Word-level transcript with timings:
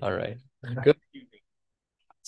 All 0.00 0.12
right. 0.12 0.36
Good. 0.84 0.96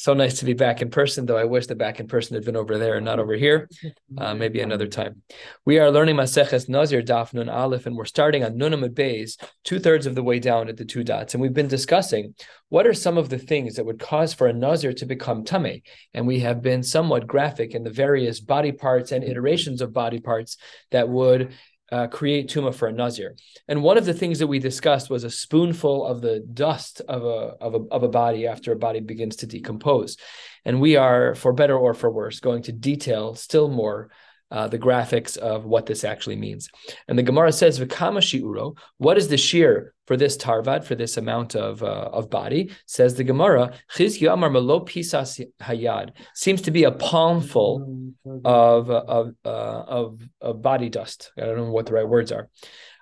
So 0.00 0.14
nice 0.14 0.38
to 0.38 0.46
be 0.46 0.54
back 0.54 0.80
in 0.80 0.88
person, 0.88 1.26
though 1.26 1.36
I 1.36 1.44
wish 1.44 1.66
the 1.66 1.74
back 1.74 2.00
in 2.00 2.08
person 2.08 2.34
had 2.34 2.42
been 2.42 2.56
over 2.56 2.78
there 2.78 2.96
and 2.96 3.04
not 3.04 3.18
over 3.18 3.34
here. 3.34 3.68
Uh, 4.16 4.34
maybe 4.34 4.60
another 4.60 4.86
time. 4.86 5.20
We 5.66 5.78
are 5.78 5.90
learning 5.90 6.16
Maseches 6.16 6.70
Nazir 6.70 7.02
Daf 7.02 7.34
Nun 7.34 7.50
Aleph, 7.50 7.84
and 7.84 7.94
we're 7.94 8.06
starting 8.06 8.42
on 8.42 8.54
Nunamud 8.54 8.94
Bays, 8.94 9.36
two 9.62 9.78
thirds 9.78 10.06
of 10.06 10.14
the 10.14 10.22
way 10.22 10.38
down 10.38 10.70
at 10.70 10.78
the 10.78 10.86
two 10.86 11.04
dots. 11.04 11.34
And 11.34 11.42
we've 11.42 11.52
been 11.52 11.68
discussing 11.68 12.34
what 12.70 12.86
are 12.86 12.94
some 12.94 13.18
of 13.18 13.28
the 13.28 13.38
things 13.38 13.74
that 13.74 13.84
would 13.84 13.98
cause 13.98 14.32
for 14.32 14.46
a 14.46 14.54
Nazir 14.54 14.94
to 14.94 15.04
become 15.04 15.44
Tame. 15.44 15.82
And 16.14 16.26
we 16.26 16.40
have 16.40 16.62
been 16.62 16.82
somewhat 16.82 17.26
graphic 17.26 17.74
in 17.74 17.82
the 17.82 17.90
various 17.90 18.40
body 18.40 18.72
parts 18.72 19.12
and 19.12 19.22
iterations 19.22 19.82
of 19.82 19.92
body 19.92 20.18
parts 20.18 20.56
that 20.92 21.10
would 21.10 21.52
uh, 21.90 22.06
create 22.06 22.48
tuma 22.48 22.74
for 22.74 22.88
a 22.88 22.92
nazir. 22.92 23.36
And 23.68 23.82
one 23.82 23.98
of 23.98 24.04
the 24.04 24.14
things 24.14 24.38
that 24.38 24.46
we 24.46 24.58
discussed 24.58 25.10
was 25.10 25.24
a 25.24 25.30
spoonful 25.30 26.06
of 26.06 26.20
the 26.20 26.40
dust 26.40 27.00
of 27.08 27.24
a, 27.24 27.56
of 27.60 27.74
a 27.74 27.78
of 27.90 28.02
a 28.02 28.08
body 28.08 28.46
after 28.46 28.72
a 28.72 28.76
body 28.76 29.00
begins 29.00 29.36
to 29.36 29.46
decompose. 29.46 30.16
And 30.64 30.80
we 30.80 30.96
are, 30.96 31.34
for 31.34 31.52
better 31.52 31.76
or 31.76 31.94
for 31.94 32.10
worse, 32.10 32.40
going 32.40 32.62
to 32.64 32.72
detail 32.72 33.34
still 33.34 33.68
more 33.68 34.10
uh, 34.50 34.68
the 34.68 34.78
graphics 34.78 35.36
of 35.36 35.64
what 35.64 35.86
this 35.86 36.04
actually 36.04 36.36
means. 36.36 36.68
And 37.08 37.18
the 37.18 37.22
Gemara 37.22 37.52
says, 37.52 37.78
"V'kama 37.78 38.18
shiuro." 38.18 38.76
What 38.98 39.18
is 39.18 39.28
the 39.28 39.36
shear 39.36 39.94
for 40.10 40.16
this 40.16 40.36
tarvad 40.36 40.82
for 40.82 40.96
this 40.96 41.16
amount 41.18 41.54
of 41.54 41.84
uh, 41.84 42.10
of 42.12 42.28
body? 42.28 42.72
Says 42.86 43.14
the 43.14 43.22
Gemara, 43.22 43.72
"Chizki 43.94 44.26
amar 44.32 44.50
malo 44.50 44.80
pisas 44.80 45.40
hayad." 45.60 46.10
Seems 46.34 46.62
to 46.62 46.72
be 46.72 46.82
a 46.82 46.90
palmful 46.90 48.10
of 48.44 48.90
of 48.90 49.34
uh, 49.44 49.82
of 49.98 50.20
of 50.40 50.62
body 50.62 50.88
dust. 50.88 51.30
I 51.38 51.42
don't 51.42 51.56
know 51.58 51.70
what 51.70 51.86
the 51.86 51.92
right 51.92 52.08
words 52.08 52.32
are. 52.32 52.48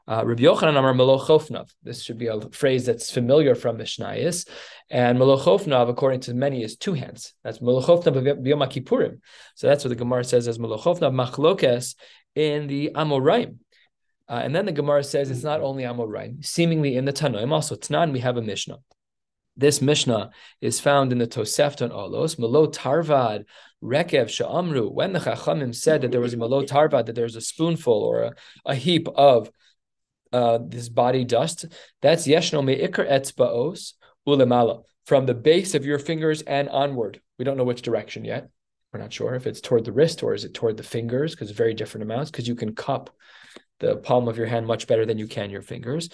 Uh, 0.06 0.22
Rabbi 0.26 0.42
Yochanan 0.42 0.76
Amar 0.76 0.92
Melochofnav. 0.92 1.70
This 1.82 2.02
should 2.02 2.18
be 2.18 2.26
a 2.26 2.38
phrase 2.50 2.84
that's 2.84 3.10
familiar 3.10 3.54
from 3.54 3.78
Mishnayis. 3.78 4.46
And 4.90 5.18
Melochofnav, 5.18 5.88
according 5.88 6.20
to 6.20 6.34
many, 6.34 6.62
is 6.62 6.76
two 6.76 6.92
hands. 6.92 7.32
That's 7.42 7.60
Melochofnav 7.60 8.42
B'Yom 8.42 8.62
Kippurim. 8.70 9.20
So 9.54 9.66
that's 9.66 9.82
what 9.82 9.90
the 9.90 9.96
Gemara 9.96 10.24
says 10.24 10.46
as 10.46 10.58
Melochofnav 10.58 11.12
Machlokes 11.22 11.94
in 12.34 12.66
the 12.68 12.90
Amoraim. 12.94 13.56
Uh, 14.28 14.40
and 14.44 14.54
then 14.54 14.66
the 14.66 14.72
Gemara 14.72 15.02
says 15.02 15.30
it's 15.30 15.42
not 15.42 15.60
only 15.60 15.84
Amoraim, 15.84 16.44
seemingly 16.44 16.96
in 16.96 17.04
the 17.06 17.12
Tanoim, 17.12 17.50
also 17.50 17.76
Tnan, 17.76 18.12
we 18.12 18.20
have 18.20 18.36
a 18.36 18.42
Mishnah. 18.42 18.78
This 19.56 19.80
Mishnah 19.82 20.30
is 20.60 20.78
found 20.78 21.10
in 21.10 21.18
the 21.18 21.26
Tosefton 21.26 21.90
Olos, 21.90 22.38
Melo 22.38 22.68
Tarvad 22.68 23.44
Rekev 23.82 24.26
Sha'amru. 24.26 24.92
When 24.92 25.12
the 25.12 25.18
Chachamim 25.18 25.74
said 25.74 26.02
that 26.02 26.12
there 26.12 26.20
was 26.20 26.34
a 26.34 26.36
Melo 26.36 26.62
Tarvad, 26.62 27.06
that 27.06 27.14
there 27.14 27.24
was 27.24 27.36
a 27.36 27.40
spoonful 27.40 27.92
or 27.92 28.22
a, 28.22 28.34
a 28.66 28.74
heap 28.74 29.08
of 29.08 29.50
uh, 30.32 30.58
this 30.62 30.88
body 30.88 31.24
dust. 31.24 31.64
That's 32.02 32.26
yeshno 32.26 32.64
me'ikar 32.64 33.06
etzbaos 33.06 33.94
ulemala 34.26 34.84
from 35.06 35.26
the 35.26 35.34
base 35.34 35.74
of 35.74 35.86
your 35.86 35.98
fingers 35.98 36.42
and 36.42 36.68
onward. 36.68 37.20
We 37.38 37.44
don't 37.44 37.56
know 37.56 37.64
which 37.64 37.82
direction 37.82 38.24
yet. 38.24 38.50
We're 38.92 39.00
not 39.00 39.12
sure 39.12 39.34
if 39.34 39.46
it's 39.46 39.60
toward 39.60 39.84
the 39.84 39.92
wrist 39.92 40.22
or 40.22 40.34
is 40.34 40.44
it 40.44 40.54
toward 40.54 40.76
the 40.76 40.82
fingers 40.82 41.34
because 41.34 41.50
very 41.50 41.74
different 41.74 42.04
amounts 42.04 42.30
because 42.30 42.48
you 42.48 42.54
can 42.54 42.74
cup 42.74 43.10
the 43.80 43.96
palm 43.96 44.28
of 44.28 44.36
your 44.36 44.46
hand 44.46 44.66
much 44.66 44.86
better 44.86 45.06
than 45.06 45.18
you 45.18 45.26
can 45.26 45.50
your 45.50 45.62
fingers. 45.62 46.10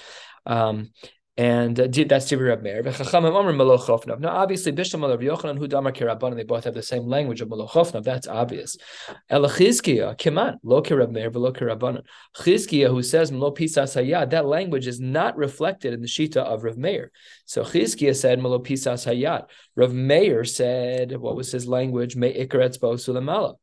Um, 0.47 0.91
and 1.37 1.79
uh, 1.81 1.89
that's 1.89 2.31
Tivri 2.31 2.48
Rab 2.48 2.62
Meir. 2.62 2.81
Now, 2.84 4.37
obviously, 4.37 4.71
Bishlam 4.71 5.09
Rav 5.09 5.19
Yochanan, 5.19 5.59
Hu 5.59 5.67
Damar 5.67 5.91
Kirabban, 5.91 6.37
they 6.37 6.45
both 6.45 6.62
have 6.62 6.75
the 6.75 6.83
same 6.83 7.06
language 7.06 7.41
of 7.41 7.48
Malochofnav. 7.48 8.05
That's 8.05 8.29
obvious. 8.29 8.77
El 9.29 9.43
Elachizkiya, 9.43 10.17
Kiman, 10.17 10.59
Lo 10.62 10.81
Kirab 10.81 11.11
Meir, 11.11 11.31
Velo 11.31 11.53
Kirabban. 11.53 12.03
Chizkiya, 12.37 12.89
who 12.89 13.03
says 13.03 13.33
Mlo 13.33 13.56
Pisas 13.56 14.31
that 14.31 14.47
language 14.47 14.87
is 14.87 15.01
not 15.01 15.37
reflected 15.37 15.93
in 15.93 16.01
the 16.03 16.06
Shita 16.06 16.37
of 16.37 16.62
Rav 16.62 16.77
Meir. 16.77 17.11
So 17.47 17.65
Chizkiya 17.65 18.15
said 18.15 18.39
Mlo 18.39 18.65
Pisas 18.65 19.05
Hayad. 19.05 19.49
Rav 19.75 19.93
Meir 19.93 20.45
said, 20.45 21.17
what 21.17 21.34
was 21.34 21.51
his 21.51 21.67
language? 21.67 22.15
Me 22.15 22.33
Ikaretz 22.33 22.78
Sulamala. 22.78 23.56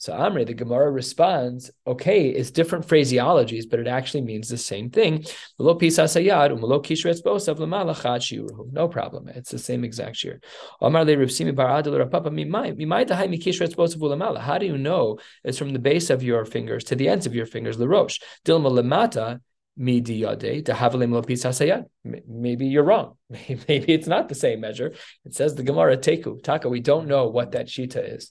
So 0.00 0.12
Amri, 0.12 0.46
the 0.46 0.54
Gemara 0.54 0.92
responds, 0.92 1.72
okay, 1.84 2.28
it's 2.28 2.52
different 2.52 2.86
phraseologies, 2.86 3.68
but 3.68 3.80
it 3.80 3.88
actually 3.88 4.20
means 4.20 4.48
the 4.48 4.56
same 4.56 4.90
thing. 4.90 5.24
No 5.58 5.74
problem. 8.88 9.28
It's 9.28 9.50
the 9.50 9.58
same 9.58 9.82
exact 9.82 10.16
shear. 10.16 10.40
How 10.80 11.02
do 14.58 14.66
you 14.66 14.78
know 14.78 15.18
it's 15.42 15.58
from 15.58 15.70
the 15.70 15.80
base 15.80 16.10
of 16.10 16.22
your 16.22 16.44
fingers 16.44 16.84
to 16.84 16.94
the 16.94 17.08
ends 17.08 17.26
of 17.26 17.34
your 17.34 17.46
fingers? 17.46 17.76
Maybe 22.26 22.66
you're 22.66 22.84
wrong. 22.84 23.16
Maybe 23.68 23.92
it's 23.92 24.06
not 24.06 24.28
the 24.28 24.34
same 24.34 24.60
measure. 24.60 24.92
It 25.24 25.34
says 25.34 25.54
the 25.54 25.62
Gemara 25.62 25.96
Teku. 25.96 26.42
Taka, 26.42 26.68
we 26.68 26.80
don't 26.80 27.06
know 27.08 27.28
what 27.28 27.52
that 27.52 27.66
shita 27.66 28.16
is 28.16 28.30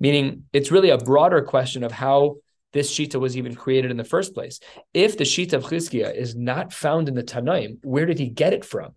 meaning 0.00 0.44
it's 0.52 0.72
really 0.72 0.90
a 0.90 0.98
broader 0.98 1.42
question 1.42 1.84
of 1.84 1.92
how 1.92 2.36
this 2.72 2.92
shita 2.92 3.20
was 3.20 3.36
even 3.36 3.54
created 3.54 3.90
in 3.90 3.96
the 3.96 4.04
first 4.04 4.34
place. 4.34 4.60
If 4.94 5.18
the 5.18 5.24
shita 5.24 5.54
of 5.54 5.64
Chizkiah 5.64 6.14
is 6.14 6.34
not 6.34 6.72
found 6.72 7.08
in 7.08 7.14
the 7.14 7.22
Tanaim, 7.22 7.78
where 7.82 8.06
did 8.06 8.18
he 8.18 8.28
get 8.28 8.52
it 8.52 8.64
from? 8.64 8.94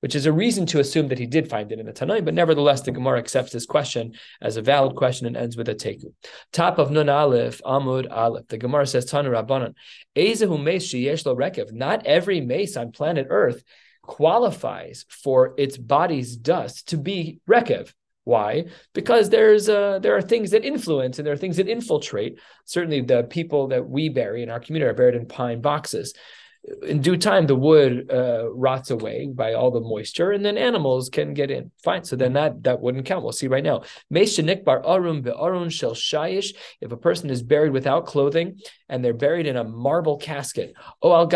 Which 0.00 0.14
is 0.14 0.26
a 0.26 0.32
reason 0.32 0.66
to 0.66 0.80
assume 0.80 1.08
that 1.08 1.18
he 1.18 1.26
did 1.26 1.48
find 1.48 1.70
it 1.70 1.78
in 1.78 1.86
the 1.86 1.92
Tanaim, 1.92 2.24
but 2.24 2.34
nevertheless, 2.34 2.80
the 2.80 2.90
Gemara 2.90 3.18
accepts 3.18 3.52
this 3.52 3.66
question 3.66 4.14
as 4.40 4.56
a 4.56 4.62
valid 4.62 4.96
question 4.96 5.26
and 5.26 5.36
ends 5.36 5.56
with 5.56 5.68
a 5.68 5.74
teku. 5.74 6.12
Top 6.52 6.78
of 6.78 6.90
Nun 6.90 7.08
Aleph, 7.08 7.60
Amud 7.64 8.10
Aleph. 8.10 8.48
The 8.48 8.58
Gemara 8.58 8.86
says, 8.86 9.10
Tanu 9.10 9.30
Rabbanan, 9.30 9.74
Ezehu 10.16 10.62
Meis 10.62 10.88
Sheyesh 10.88 11.26
Lo 11.26 11.36
Rekev. 11.36 11.72
Not 11.72 12.06
every 12.06 12.40
mace 12.40 12.76
on 12.76 12.92
planet 12.92 13.26
Earth 13.30 13.62
qualifies 14.02 15.04
for 15.08 15.54
its 15.58 15.76
body's 15.76 16.34
dust 16.34 16.88
to 16.88 16.96
be 16.96 17.40
Rekev. 17.48 17.92
Why? 18.30 18.66
Because 18.92 19.28
there's 19.28 19.68
uh, 19.68 19.98
there 19.98 20.16
are 20.16 20.22
things 20.22 20.52
that 20.52 20.64
influence 20.64 21.18
and 21.18 21.26
there 21.26 21.34
are 21.34 21.42
things 21.44 21.56
that 21.56 21.68
infiltrate. 21.68 22.38
Certainly, 22.64 23.00
the 23.02 23.24
people 23.24 23.62
that 23.72 23.84
we 23.88 24.08
bury 24.08 24.44
in 24.44 24.50
our 24.50 24.60
community 24.60 24.88
are 24.88 24.94
buried 24.94 25.16
in 25.16 25.26
pine 25.26 25.60
boxes. 25.60 26.14
In 26.86 27.00
due 27.00 27.16
time, 27.16 27.46
the 27.46 27.56
wood 27.56 28.08
uh, 28.12 28.52
rots 28.52 28.90
away 28.92 29.26
by 29.42 29.54
all 29.54 29.72
the 29.72 29.80
moisture, 29.80 30.30
and 30.30 30.44
then 30.44 30.56
animals 30.58 31.08
can 31.08 31.34
get 31.34 31.50
in. 31.50 31.72
Fine. 31.82 32.04
So 32.04 32.14
then 32.14 32.34
that 32.34 32.62
that 32.62 32.80
wouldn't 32.80 33.06
count. 33.06 33.24
We'll 33.24 33.32
see 33.32 33.48
right 33.48 33.64
now. 33.64 33.82
bar 34.68 34.80
arum 34.86 35.22
be'arun 35.22 35.70
shel 35.70 35.96
shayish. 35.96 36.50
If 36.80 36.92
a 36.92 37.02
person 37.08 37.30
is 37.30 37.42
buried 37.42 37.72
without 37.72 38.06
clothing 38.06 38.60
and 38.88 39.04
they're 39.04 39.22
buried 39.26 39.48
in 39.48 39.56
a 39.56 39.64
marble 39.64 40.18
casket, 40.18 40.74
or 41.00 41.26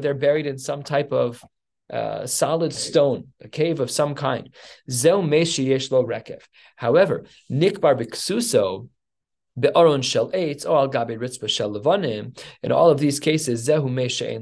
they're 0.00 0.22
buried 0.26 0.46
in 0.46 0.58
some 0.58 0.82
type 0.82 1.12
of 1.12 1.44
uh, 1.92 2.26
solid 2.26 2.72
stone, 2.72 3.28
a 3.40 3.48
cave 3.48 3.80
of 3.80 3.90
some 3.90 4.14
kind. 4.14 4.54
Zel 4.90 5.22
meshi 5.22 5.66
yeshlo 5.66 6.04
rekev. 6.04 6.42
However, 6.76 7.24
nikbar 7.50 7.98
biksuso, 7.98 8.88
be'aron 9.58 10.02
shel 10.02 10.30
eitz, 10.30 10.64
or 10.64 10.78
al 10.78 10.88
gabe 10.88 11.18
ritzba 11.18 11.48
shel 11.48 11.72
levanim. 11.72 12.38
In 12.62 12.72
all 12.72 12.90
of 12.90 12.98
these 12.98 13.20
cases, 13.20 13.66
zehu 13.66 13.84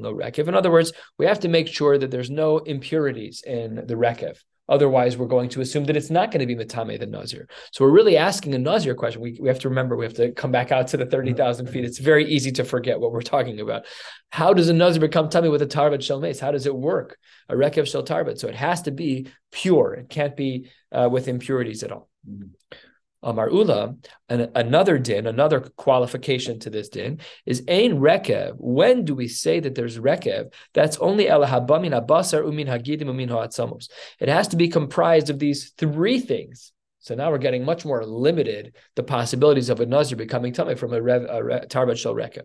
lo 0.02 0.14
rekev. 0.14 0.48
In 0.48 0.54
other 0.54 0.70
words, 0.70 0.92
we 1.18 1.26
have 1.26 1.40
to 1.40 1.48
make 1.48 1.68
sure 1.68 1.98
that 1.98 2.10
there's 2.10 2.30
no 2.30 2.58
impurities 2.58 3.42
in 3.46 3.76
the 3.86 3.94
rekev. 3.94 4.38
Otherwise, 4.68 5.16
we're 5.16 5.26
going 5.26 5.48
to 5.48 5.60
assume 5.60 5.84
that 5.84 5.96
it's 5.96 6.10
not 6.10 6.30
going 6.30 6.46
to 6.46 6.46
be 6.46 6.54
Matame 6.54 6.98
the 6.98 7.06
Nazir. 7.06 7.48
So 7.72 7.84
we're 7.84 7.90
really 7.92 8.16
asking 8.16 8.54
a 8.54 8.58
Nazir 8.58 8.94
question. 8.94 9.20
We, 9.20 9.38
we 9.40 9.48
have 9.48 9.58
to 9.60 9.68
remember, 9.68 9.96
we 9.96 10.04
have 10.04 10.14
to 10.14 10.32
come 10.32 10.50
back 10.50 10.72
out 10.72 10.88
to 10.88 10.96
the 10.96 11.06
30,000 11.06 11.66
feet. 11.66 11.84
It's 11.84 11.98
very 11.98 12.26
easy 12.26 12.52
to 12.52 12.64
forget 12.64 13.00
what 13.00 13.12
we're 13.12 13.22
talking 13.22 13.60
about. 13.60 13.86
How 14.30 14.52
does 14.52 14.68
a 14.68 14.74
Nazir 14.74 15.00
become 15.00 15.28
Tami 15.28 15.50
with 15.50 15.62
a 15.62 15.66
Tarbat 15.66 16.02
Shel 16.02 16.20
Mace? 16.20 16.40
How 16.40 16.50
does 16.50 16.66
it 16.66 16.74
work? 16.74 17.18
A 17.48 17.54
Rekev 17.54 17.86
Shel 17.86 18.04
Tarbat. 18.04 18.38
So 18.38 18.48
it 18.48 18.54
has 18.54 18.82
to 18.82 18.90
be 18.90 19.28
pure. 19.50 19.94
It 19.94 20.10
can't 20.10 20.36
be 20.36 20.70
uh, 20.92 21.08
with 21.10 21.28
impurities 21.28 21.82
at 21.82 21.92
all. 21.92 22.08
Mm-hmm. 22.28 22.76
Amar 23.22 23.50
Ula, 23.50 23.96
and 24.28 24.50
another 24.54 24.96
din, 24.98 25.26
another 25.26 25.60
qualification 25.60 26.60
to 26.60 26.70
this 26.70 26.88
din 26.88 27.18
is 27.46 27.62
Ein 27.68 27.98
Rekev. 27.98 28.54
When 28.58 29.04
do 29.04 29.14
we 29.14 29.26
say 29.26 29.58
that 29.58 29.74
there's 29.74 29.98
Rekev? 29.98 30.52
That's 30.72 30.98
only 30.98 31.28
El 31.28 31.44
Habamin 31.44 31.98
Abasar 32.00 32.44
Umin 32.44 32.68
Hagidim 32.68 33.08
Umin 33.08 33.28
Ha'atzamos. 33.28 33.88
It 34.20 34.28
has 34.28 34.48
to 34.48 34.56
be 34.56 34.68
comprised 34.68 35.30
of 35.30 35.38
these 35.38 35.70
three 35.76 36.20
things. 36.20 36.72
So 37.00 37.14
now 37.14 37.30
we're 37.30 37.38
getting 37.38 37.64
much 37.64 37.84
more 37.84 38.04
limited 38.04 38.74
the 38.94 39.02
possibilities 39.02 39.68
of 39.68 39.80
a 39.80 39.86
Nazir 39.86 40.16
becoming 40.16 40.52
tummy 40.52 40.74
from 40.74 40.92
a, 40.92 41.02
rev, 41.02 41.26
a 41.28 41.42
re, 41.42 41.60
Tarbat 41.60 41.96
Shel 41.96 42.14
Rekev. 42.14 42.44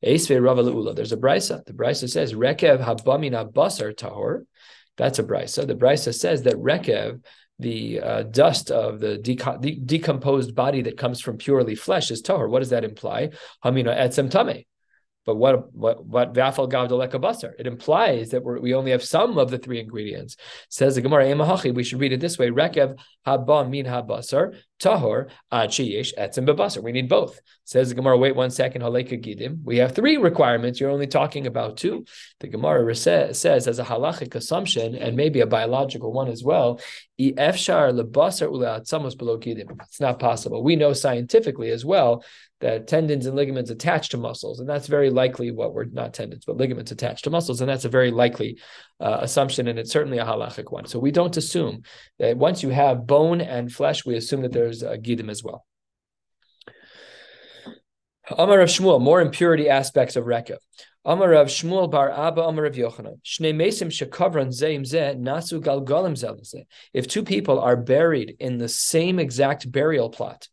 There's 0.00 0.30
a 0.30 0.36
brisa. 1.16 1.64
The 1.64 1.72
brisa 1.72 2.08
says 2.08 2.34
Rekev 2.34 2.84
Habamin 2.84 3.32
Abasar 3.32 3.94
Tahor. 3.96 4.44
That's 4.96 5.18
a 5.18 5.24
brisa. 5.24 5.66
The 5.66 5.74
brisa 5.74 6.14
says 6.14 6.42
that 6.42 6.54
Rekev 6.54 7.24
the 7.58 8.00
uh, 8.00 8.22
dust 8.22 8.70
of 8.70 9.00
the 9.00 9.18
de- 9.18 9.80
decomposed 9.84 10.54
body 10.54 10.82
that 10.82 10.96
comes 10.96 11.20
from 11.20 11.38
purely 11.38 11.74
flesh 11.74 12.10
is 12.10 12.22
tahor. 12.22 12.48
What 12.48 12.60
does 12.60 12.70
that 12.70 12.84
imply? 12.84 13.30
Hamina 13.64 13.96
etzem 13.96 14.30
tame. 14.30 14.64
But 15.26 15.36
what 15.36 15.74
what 15.74 16.06
what 16.06 16.32
vafal 16.32 16.70
gavdaleka 16.70 17.20
basar? 17.20 17.52
It 17.58 17.66
implies 17.66 18.30
that 18.30 18.42
we 18.42 18.74
only 18.74 18.92
have 18.92 19.04
some 19.04 19.36
of 19.36 19.50
the 19.50 19.58
three 19.58 19.78
ingredients. 19.78 20.36
Says 20.70 20.94
the 20.94 21.02
Gemara. 21.02 21.72
We 21.72 21.84
should 21.84 22.00
read 22.00 22.12
it 22.12 22.20
this 22.20 22.38
way: 22.38 22.48
Rekev 22.48 22.98
haba 23.26 23.68
min 23.68 23.84
habasar 23.84 24.58
tahor 24.78 25.30
ad 25.50 25.70
sheyesh 25.70 26.12
etzim 26.18 26.46
bebasar. 26.46 26.82
We 26.82 26.92
need 26.92 27.08
both. 27.08 27.40
Says 27.64 27.88
the 27.88 27.94
Gemara. 27.94 28.16
Wait 28.16 28.36
one 28.36 28.50
second. 28.50 28.82
Haleka 28.82 29.22
gidim. 29.22 29.62
We 29.64 29.78
have 29.78 29.94
three 29.94 30.16
requirements. 30.16 30.80
You're 30.80 30.90
only 30.90 31.06
talking 31.06 31.46
about 31.46 31.76
two. 31.76 32.04
The 32.40 32.48
Gemara 32.48 32.94
says 32.94 33.44
as 33.44 33.78
a 33.78 33.84
halachic 33.84 34.34
assumption 34.34 34.94
and 34.94 35.16
maybe 35.16 35.40
a 35.40 35.46
biological 35.46 36.12
one 36.12 36.28
as 36.28 36.42
well. 36.42 36.80
It's 37.18 37.68
not 40.00 40.18
possible. 40.18 40.62
We 40.62 40.76
know 40.76 40.92
scientifically 40.92 41.70
as 41.70 41.84
well 41.84 42.24
that 42.60 42.88
tendons 42.88 43.26
and 43.26 43.36
ligaments 43.36 43.70
attach 43.70 44.08
to 44.08 44.16
muscles, 44.16 44.58
and 44.58 44.68
that's 44.68 44.88
very 44.88 45.10
likely 45.10 45.52
what 45.52 45.72
we're 45.74 45.84
not 45.84 46.12
tendons, 46.12 46.44
but 46.44 46.56
ligaments 46.56 46.90
attached 46.90 47.24
to 47.24 47.30
muscles, 47.30 47.60
and 47.60 47.70
that's 47.70 47.84
a 47.84 47.88
very 47.88 48.10
likely 48.10 48.58
uh, 49.00 49.18
assumption, 49.20 49.68
and 49.68 49.78
it's 49.78 49.92
certainly 49.92 50.18
a 50.18 50.24
halachic 50.24 50.72
one. 50.72 50.84
So 50.86 50.98
we 50.98 51.12
don't 51.12 51.36
assume 51.36 51.82
that 52.18 52.36
once 52.36 52.64
you 52.64 52.70
have 52.70 53.06
bone 53.06 53.40
and 53.40 53.70
flesh, 53.70 54.04
we 54.04 54.16
assume 54.16 54.42
that 54.42 54.52
there's 54.68 54.82
a 54.82 54.98
gidim 54.98 55.30
as 55.30 55.42
well. 55.42 55.64
Amar 58.30 58.60
of 58.60 58.68
Shmuel, 58.68 59.00
more 59.00 59.22
impurity 59.22 59.70
aspects 59.70 60.16
of 60.16 60.24
Rekev. 60.24 60.58
Amar 61.04 61.32
of 61.32 61.48
Shmuel 61.48 61.90
bar 61.90 62.10
Abba 62.10 62.42
Amar 62.42 62.66
of 62.66 62.74
Yochanan. 62.74 63.20
Shnei 63.24 63.54
mesim 63.54 63.88
shekavran 63.88 64.48
zeim 64.48 64.84
ze 64.84 65.14
nasu 65.14 65.62
galgalim. 65.62 66.64
If 66.92 67.08
two 67.08 67.22
people 67.22 67.58
are 67.58 67.76
buried 67.76 68.36
in 68.38 68.58
the 68.58 68.68
same 68.68 69.18
exact 69.18 69.70
burial 69.72 70.10
plot, 70.10 70.48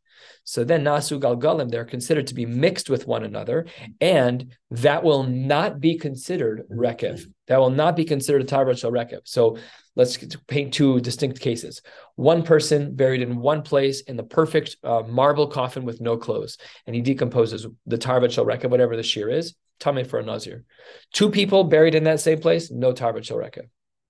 so 0.46 0.64
then 0.64 0.86
nasu 0.86 1.20
galgalim, 1.20 1.70
they're 1.70 1.84
considered 1.84 2.28
to 2.28 2.36
be 2.36 2.46
mixed 2.46 2.90
with 2.90 3.08
one 3.08 3.26
another, 3.26 3.66
and 4.00 4.56
that 4.72 5.04
will 5.04 5.24
not 5.24 5.82
be 5.82 5.98
considered 5.98 6.64
rekev. 6.72 7.26
That 7.48 7.60
will 7.60 7.72
not 7.72 7.98
be 7.98 8.06
considered 8.06 8.44
a 8.44 8.46
tarbat 8.46 8.78
shel 8.78 8.92
rekev. 8.92 9.22
So 9.26 9.58
let's 9.96 10.18
paint 10.48 10.74
two 10.74 11.00
distinct 11.00 11.40
cases. 11.40 11.82
One 12.16 12.44
person 12.44 12.96
buried 12.96 13.22
in 13.22 13.38
one 13.38 13.62
place 13.62 14.02
in 14.02 14.18
the 14.18 14.24
perfect 14.24 14.78
uh, 14.84 15.04
marble 15.08 15.48
coffin 15.48 15.86
with 15.86 16.02
no 16.02 16.18
clothes, 16.18 16.58
and 16.86 16.96
he 16.96 17.02
decomposes 17.02 17.66
the 17.86 17.98
tarbat 17.98 18.32
shel 18.32 18.46
rekev, 18.46 18.70
whatever 18.70 18.96
the 18.96 19.04
shear 19.04 19.30
is, 19.30 19.56
tummy 19.80 20.04
for 20.04 20.20
a 20.20 20.24
nazir. 20.24 20.64
Two 21.14 21.30
people 21.30 21.64
buried 21.64 21.96
in 21.96 22.04
that 22.06 22.20
same 22.20 22.40
place, 22.40 22.72
no 22.72 22.94
tarbat 22.94 23.26
shel 23.26 23.38
rekev 23.38 23.68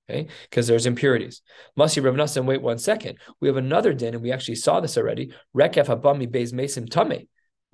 okay? 0.10 0.28
Because 0.50 0.68
there's 0.68 0.86
impurities. 0.86 1.42
Masi 1.78 2.04
Rav 2.04 2.16
Nassim, 2.16 2.46
wait 2.46 2.62
one 2.62 2.78
second. 2.78 3.18
We 3.40 3.48
have 3.48 3.58
another 3.58 3.94
din, 3.94 4.14
and 4.14 4.24
we 4.24 4.32
actually 4.32 4.56
saw 4.56 4.80
this 4.80 4.98
already. 4.98 5.34
Rekef 5.56 5.88
habami 5.88 6.30
beis 6.30 6.54
mesim 6.54 6.88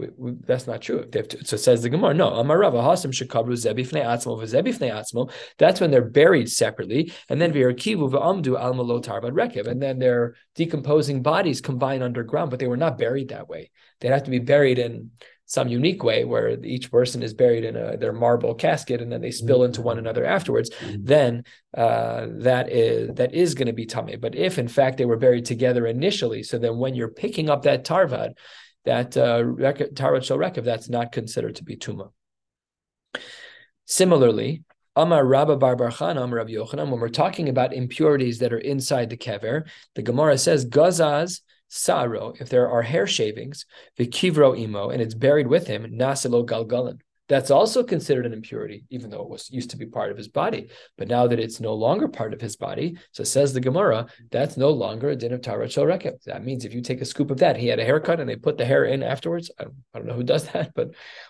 tame. 0.02 0.40
That's 0.46 0.68
not 0.68 0.82
true. 0.82 1.06
To, 1.06 1.46
so 1.46 1.58
says 1.58 1.82
the 1.82 1.90
Gemara. 1.90 2.14
No, 2.14 2.32
Amarava 2.32 2.82
Hasim 2.82 3.12
Shekabru 3.12 3.54
Zebifne 3.54 4.04
Atzmo 4.04 4.42
Zebifne 4.44 4.92
Atzmo. 4.92 5.32
That's 5.58 5.80
when 5.80 5.92
they're 5.92 6.02
buried 6.02 6.50
separately, 6.50 7.14
and 7.30 7.42
then 7.42 7.54
Virakivu 7.54 8.12
V'amdu 8.12 8.60
Almalo 8.60 9.04
Tarbad 9.04 9.32
Rekev, 9.32 9.68
and 9.68 9.82
then 9.82 10.00
their 10.00 10.36
decomposing 10.56 11.22
bodies 11.22 11.62
combine 11.62 12.02
underground, 12.02 12.50
but 12.50 12.60
they 12.60 12.68
were 12.68 12.78
not 12.78 12.98
buried 12.98 13.30
that 13.30 13.48
way. 13.48 13.72
They'd 14.00 14.10
have 14.10 14.24
to 14.24 14.32
be 14.32 14.40
buried 14.40 14.80
in 14.80 15.12
some 15.52 15.68
unique 15.68 16.02
way 16.02 16.24
where 16.24 16.64
each 16.64 16.90
person 16.90 17.22
is 17.22 17.34
buried 17.34 17.66
in 17.66 17.76
a, 17.76 17.98
their 17.98 18.14
marble 18.14 18.56
casket 18.56 19.02
and 19.02 19.12
then 19.12 19.20
they 19.20 19.32
spill 19.32 19.66
into 19.66 19.82
one 19.82 20.00
another 20.00 20.24
afterwards, 20.24 20.70
mm-hmm. 20.70 21.04
then 21.04 21.44
uh, 21.76 22.28
that 22.30 22.72
is 22.72 23.14
that 23.16 23.34
is 23.34 23.54
going 23.54 23.68
to 23.68 23.74
be 23.74 23.86
tummy. 23.86 24.16
But 24.16 24.34
if 24.34 24.58
in 24.58 24.70
fact 24.70 24.98
they 24.98 25.06
were 25.06 25.18
buried 25.18 25.46
together 25.46 25.86
initially, 25.88 26.44
so 26.44 26.58
then 26.58 26.78
when 26.78 26.96
you're 26.96 27.10
picking 27.10 27.50
up 27.50 27.64
that 27.64 27.84
tarvad, 27.84 28.36
that 28.86 29.16
uh, 29.18 29.40
shel 29.40 30.38
rekev, 30.38 30.64
that's 30.64 30.90
not 30.90 31.12
considered 31.12 31.56
to 31.56 31.64
be 31.64 31.76
tuma. 31.76 32.12
Similarly, 33.86 34.64
Amar 34.96 35.26
Rabba 35.26 35.58
Bar 35.58 35.76
Barchan, 35.76 36.22
Amar 36.22 36.38
Rabbi 36.38 36.52
Yochanan, 36.52 36.90
when 36.90 37.00
we're 37.00 37.10
talking 37.10 37.50
about 37.50 37.74
impurities 37.74 38.40
that 38.40 38.54
are 38.54 38.58
inside 38.58 39.10
the 39.10 39.18
kever, 39.18 39.68
the 39.96 40.02
Gemara 40.02 40.38
says 40.38 40.66
gazaz 40.66 41.42
saro, 41.70 42.34
if 42.40 42.50
there 42.50 42.70
are 42.70 42.82
hair 42.82 43.08
shavings, 43.08 43.66
vikivro 43.98 44.60
imo, 44.60 44.90
and 44.90 45.02
it's 45.02 45.14
buried 45.14 45.48
with 45.48 45.68
him, 45.68 45.86
nasilo 45.86 46.46
galgalan. 46.46 47.00
That's 47.32 47.50
also 47.50 47.82
considered 47.82 48.26
an 48.26 48.34
impurity, 48.34 48.84
even 48.90 49.10
though 49.10 49.22
it 49.22 49.30
was 49.30 49.50
used 49.50 49.70
to 49.70 49.78
be 49.78 49.86
part 49.86 50.12
of 50.12 50.18
his 50.18 50.28
body. 50.28 50.68
But 50.98 51.08
now 51.08 51.28
that 51.28 51.40
it's 51.40 51.62
no 51.62 51.74
longer 51.74 52.10
part 52.10 52.34
of 52.34 52.42
his 52.42 52.58
body, 52.58 52.98
so 53.14 53.24
says 53.24 53.54
the 53.54 53.62
Gemara, 53.62 54.08
that's 54.32 54.58
no 54.58 54.70
longer 54.70 55.12
a 55.12 55.16
din 55.16 55.32
of 55.32 55.40
Tarat 55.40 55.72
Shel. 55.72 55.88
That 56.26 56.44
means 56.44 56.66
if 56.66 56.74
you 56.74 56.82
take 56.82 57.00
a 57.00 57.06
scoop 57.06 57.32
of 57.32 57.38
that, 57.38 57.56
he 57.56 57.68
had 57.68 57.80
a 57.80 57.86
haircut 57.86 58.20
and 58.20 58.28
they 58.28 58.36
put 58.36 58.58
the 58.58 58.66
hair 58.66 58.84
in 58.84 59.02
afterwards. 59.02 59.50
I 59.58 59.64
don't, 59.64 59.76
I 59.94 60.00
don't, 60.00 60.10
know 60.10 60.14
who 60.14 60.24
does 60.24 60.44
that, 60.50 60.74
but 60.76 60.90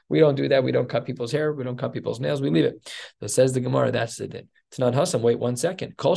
we 0.09 0.19
don't 0.19 0.33
do 0.33 0.48
that. 0.48 0.63
We 0.63 0.71
don't 0.71 0.89
cut 0.89 1.06
people's 1.06 1.31
hair. 1.31 1.53
We 1.53 1.63
don't 1.63 1.77
cut 1.77 1.94
people's 1.94 2.19
nails. 2.19 2.42
We 2.42 2.50
leave 2.50 2.65
it. 2.65 2.92
So 3.19 3.27
says 3.27 3.54
the 3.54 3.59
Gemara, 3.59 3.92
that's 3.92 4.15
the 4.15 4.27
din. 4.27 4.47
It's 4.71 4.80
not. 4.80 4.95
Wait 5.21 5.38
one 5.38 5.56
second. 5.56 5.94
The 5.97 6.09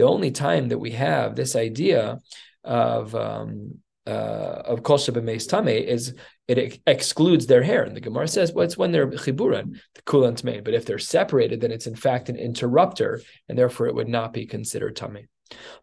only 0.00 0.30
time 0.32 0.68
that 0.70 0.78
we 0.78 0.90
have 0.90 1.36
this 1.36 1.54
idea 1.54 2.18
of 2.64 3.14
um, 3.14 3.78
uh, 4.10 4.62
of 4.66 4.82
kol 4.82 4.98
shebemeis 4.98 5.48
tamei 5.48 5.84
is 5.84 6.14
it 6.48 6.80
excludes 6.86 7.46
their 7.46 7.62
hair, 7.62 7.84
and 7.84 7.96
the 7.96 8.00
Gemara 8.00 8.26
says, 8.26 8.52
well, 8.52 8.64
it's 8.64 8.76
when 8.76 8.90
they're 8.90 9.06
chiburan, 9.06 9.80
the 9.94 10.02
kulan 10.02 10.34
tmein. 10.34 10.64
But 10.64 10.74
if 10.74 10.84
they're 10.84 10.98
separated, 10.98 11.60
then 11.60 11.70
it's 11.70 11.86
in 11.86 11.94
fact 11.94 12.28
an 12.28 12.36
interrupter, 12.36 13.22
and 13.48 13.56
therefore 13.56 13.86
it 13.86 13.94
would 13.94 14.08
not 14.08 14.32
be 14.32 14.46
considered 14.46 14.96
tamei. 14.96 15.28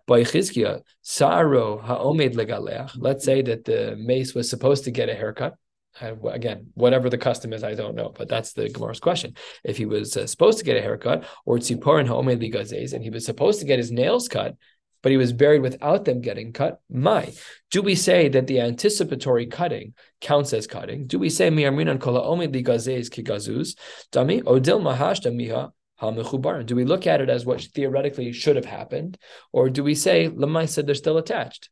By 0.06 0.22
Chizkia, 0.24 0.82
Saro 1.02 1.78
ha'omed 1.78 2.36
legaleach. 2.36 2.92
Let's 2.98 3.26
say 3.26 3.42
that 3.44 3.66
the 3.66 3.96
mace 3.98 4.34
was 4.34 4.50
supposed 4.50 4.84
to 4.86 4.92
get 4.92 5.10
a 5.10 5.16
haircut 5.16 5.56
again, 6.02 6.68
whatever 6.76 7.10
the 7.10 7.18
custom 7.18 7.54
is, 7.54 7.64
I 7.64 7.74
don't 7.74 7.96
know, 7.96 8.14
but 8.16 8.28
that's 8.28 8.54
the 8.54 8.70
Gemara's 8.70 9.00
question. 9.00 9.36
If 9.64 9.78
he 9.78 9.86
was 9.86 10.16
uh, 10.16 10.28
supposed 10.28 10.60
to 10.60 10.66
get 10.66 10.78
a 10.78 10.82
haircut, 10.82 11.26
or 11.46 11.58
tzipor 11.58 12.00
and 12.00 12.08
home 12.08 12.28
ligazes, 12.28 12.94
and 12.94 13.04
he 13.04 13.10
was 13.10 13.26
supposed 13.26 13.60
to 13.60 13.66
get 13.66 13.80
his 13.80 13.92
nails 13.92 14.28
cut, 14.28 14.56
but 15.02 15.12
he 15.12 15.18
was 15.18 15.34
buried 15.34 15.62
without 15.62 16.06
them 16.06 16.22
getting 16.22 16.54
cut, 16.54 16.80
my. 16.90 17.34
Do 17.72 17.82
we 17.82 17.96
say 17.96 18.30
that 18.30 18.48
the 18.48 18.62
anticipatory 18.62 19.46
cutting 19.48 19.94
counts 20.22 20.54
as 20.54 20.68
cutting? 20.68 21.08
Do 21.08 21.20
we 21.20 21.30
say 21.30 21.50
mi'amrinan 21.50 22.00
kola 22.00 22.22
omed 22.22 22.54
ligazes 22.54 23.10
kigazuz 23.10 23.76
dami 24.12 24.42
odil 24.44 24.82
mahash 24.82 25.22
damiha 25.22 25.72
do 26.00 26.76
we 26.76 26.86
look 26.86 27.08
at 27.08 27.22
it 27.22 27.30
as 27.30 27.44
what 27.44 27.62
theoretically 27.62 28.32
should 28.32 28.56
have 28.56 28.66
happened, 28.66 29.18
or 29.52 29.70
do 29.70 29.84
we 29.84 29.96
say 29.96 30.30
said 30.68 30.86
they're 30.86 30.94
still 30.96 31.18
attached? 31.18 31.70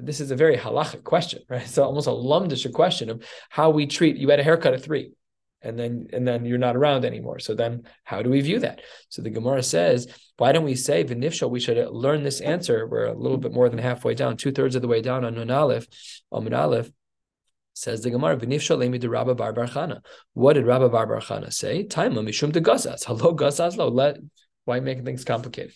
this 0.00 0.20
is 0.20 0.32
a 0.32 0.36
very 0.36 0.56
halachic 0.56 1.04
question, 1.04 1.40
right? 1.48 1.62
It's 1.68 1.78
almost 1.78 2.08
a 2.08 2.10
lumdish 2.10 2.70
question 2.72 3.10
of 3.10 3.24
how 3.48 3.70
we 3.70 3.86
treat. 3.86 4.16
You 4.16 4.28
had 4.28 4.40
a 4.40 4.42
haircut 4.42 4.74
at 4.74 4.82
three, 4.82 5.12
and 5.62 5.78
then 5.78 6.06
and 6.12 6.26
then 6.26 6.44
you're 6.44 6.58
not 6.58 6.76
around 6.76 7.04
anymore. 7.04 7.38
So 7.38 7.54
then, 7.54 7.84
how 8.04 8.22
do 8.22 8.30
we 8.30 8.40
view 8.40 8.60
that? 8.60 8.80
So 9.08 9.22
the 9.22 9.30
Gemara 9.30 9.62
says, 9.62 10.06
why 10.36 10.52
don't 10.52 10.64
we 10.64 10.74
say 10.74 11.04
v'nifshal? 11.04 11.50
We 11.50 11.60
should 11.60 11.78
learn 11.90 12.22
this 12.22 12.40
answer. 12.40 12.86
We're 12.86 13.06
a 13.06 13.14
little 13.14 13.38
bit 13.38 13.52
more 13.52 13.68
than 13.68 13.78
halfway 13.78 14.14
down, 14.14 14.36
two 14.36 14.52
thirds 14.52 14.76
of 14.76 14.82
the 14.82 14.88
way 14.88 15.02
down 15.02 15.24
on 15.24 15.34
Nun 15.34 15.50
Aleph, 15.50 15.86
on 16.30 16.52
Aleph. 16.52 16.90
Says 17.74 18.02
the 18.02 18.10
Gemara, 18.10 18.36
v'nifshal 18.36 18.78
lemi 18.78 18.98
de 18.98 19.08
Rabba 19.08 19.34
Bar 19.34 19.52
Barchana. 19.52 20.00
What 20.34 20.54
did 20.54 20.66
Rabba 20.66 20.88
Bar 20.88 21.06
Barchana 21.06 21.52
say? 21.52 21.84
Time 21.84 22.14
mishum 22.14 22.52
de 22.52 22.60
gazas. 22.60 23.04
Hello 23.06 23.32
gazas 23.32 23.76
lo. 23.76 23.88
Let 23.88 24.18
why 24.64 24.80
making 24.80 25.04
things 25.04 25.24
complicated? 25.24 25.72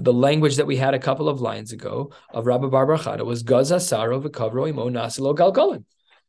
the 0.00 0.12
language 0.12 0.56
that 0.56 0.66
we 0.66 0.76
had 0.76 0.94
a 0.94 0.98
couple 0.98 1.28
of 1.28 1.40
lines 1.40 1.72
ago 1.72 2.12
of 2.30 2.46
Rabbi 2.46 2.68
Bar 2.68 2.86
Chana 2.98 3.24
was 3.24 3.42
Gaza 3.42 3.80
Saro 3.80 4.20
v'Kavro 4.20 4.68
Imo 4.68 4.88
Nasilo 4.88 5.36
Galgolim. 5.36 5.84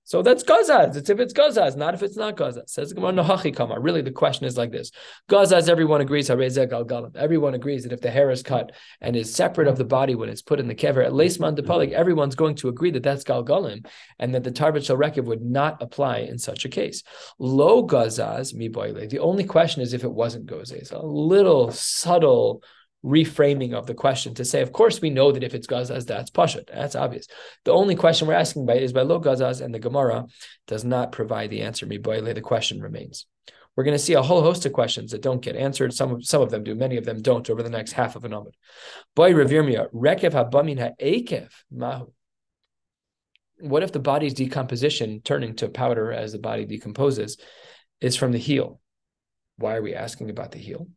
So 0.10 0.24
that's 0.24 0.44
Gazaz. 0.44 0.96
It's 0.96 1.12
if 1.12 1.20
it's 1.20 1.34
Gazaz, 1.34 1.76
not 1.76 1.94
if 1.94 2.02
it's 2.02 2.18
not 2.18 2.36
Gazaz. 2.36 2.72
Says 2.72 2.94
Gemara 2.94 3.12
Nohachi 3.12 3.56
Kamar. 3.56 3.80
Really, 3.80 4.02
the 4.02 4.10
question 4.10 4.48
is 4.48 4.58
like 4.58 4.72
this: 4.72 4.90
Gazaz. 5.30 5.70
Everyone 5.70 6.02
agrees 6.02 6.32
Everyone 6.32 7.54
agrees 7.54 7.84
that 7.84 7.94
if 7.94 8.02
the 8.02 8.10
hair 8.10 8.32
is 8.32 8.42
cut 8.42 8.72
and 9.02 9.16
is 9.16 9.32
separate 9.32 9.68
of 9.68 9.78
the 9.78 9.84
body 9.84 10.16
when 10.16 10.28
it's 10.28 10.42
put 10.42 10.60
in 10.60 10.68
the 10.68 10.74
kever, 10.74 11.06
at 11.06 11.14
least 11.14 11.40
Mandapalik, 11.40 11.90
mm-hmm. 11.90 12.00
everyone's 12.00 12.34
going 12.34 12.56
to 12.56 12.70
agree 12.70 12.90
that 12.90 13.04
that's 13.04 13.24
Galgalim, 13.24 13.86
and 14.18 14.34
that 14.34 14.44
the 14.44 14.52
Tarbat 14.52 14.84
Shal 14.84 15.24
would 15.26 15.44
not 15.44 15.80
apply 15.80 16.22
in 16.22 16.40
such 16.40 16.66
a 16.66 16.70
case. 16.70 17.04
Lo 17.38 17.86
Gazaz 17.86 18.56
mi 18.56 18.68
The 18.68 19.20
only 19.20 19.44
question 19.44 19.84
is 19.84 19.94
if 19.94 20.04
it 20.04 20.12
wasn't 20.12 20.48
Gozes. 20.48 20.92
A 20.92 21.06
little 21.06 21.70
subtle 21.70 22.64
reframing 23.04 23.74
of 23.74 23.88
the 23.88 23.94
question 23.94 24.34
to 24.36 24.46
say, 24.46 24.62
of 24.62 24.74
course, 24.74 25.02
we 25.02 25.10
know 25.10 25.32
that 25.32 25.44
if 25.44 25.54
it's 25.54 25.68
gazaz, 25.68 26.06
that's 26.06 26.32
pashat. 26.32 26.68
That's 26.68 26.96
obvious. 26.96 27.28
The 27.64 27.72
only 27.72 27.96
question 27.96 28.28
we're 28.28 28.34
asking 28.34 28.66
by 28.66 28.76
is 28.76 28.94
by 28.94 29.02
lo 29.02 29.22
gazaz, 29.22 29.62
and 29.62 29.74
the 29.74 29.80
Gemara 29.80 30.26
does 30.68 30.84
not 30.84 31.12
provide 31.12 31.50
the 31.50 31.62
answer. 31.62 31.86
Miboile, 31.86 32.34
the 32.34 32.42
question 32.42 32.82
remains. 32.82 33.26
We're 33.76 33.86
going 33.86 33.98
to 33.98 34.04
see 34.04 34.14
a 34.14 34.22
whole 34.22 34.42
host 34.42 34.66
of 34.66 34.74
questions 34.74 35.12
that 35.12 35.22
don't 35.22 35.42
get 35.42 35.56
answered. 35.56 35.94
Some 35.94 36.16
of, 36.16 36.26
some 36.26 36.42
of 36.42 36.50
them 36.50 36.64
do, 36.64 36.76
many 36.76 36.98
of 36.98 37.06
them 37.06 37.22
don't 37.22 37.50
over 37.50 37.64
the 37.64 37.70
next 37.70 37.94
half 37.94 38.18
of 38.18 38.26
an 38.26 38.32
amud. 38.32 38.52
Boy, 39.16 39.32
revirmia, 39.32 39.90
rekev 39.94 40.34
habamin 40.34 40.80
ha'ekev 40.80 41.50
mahu. 41.72 42.12
What 43.62 43.84
if 43.84 43.94
the 43.94 44.00
body's 44.00 44.34
decomposition, 44.34 45.22
turning 45.22 45.56
to 45.58 45.70
powder 45.70 46.12
as 46.12 46.34
the 46.34 46.40
body 46.40 46.66
decomposes, 46.66 47.38
is 48.02 48.18
from 48.18 48.34
the 48.34 48.38
heel? 48.38 48.82
Why 49.58 49.76
are 49.76 49.82
we 49.82 49.96
asking 49.96 50.30
about 50.30 50.52
the 50.52 50.60
heel? 50.60 50.88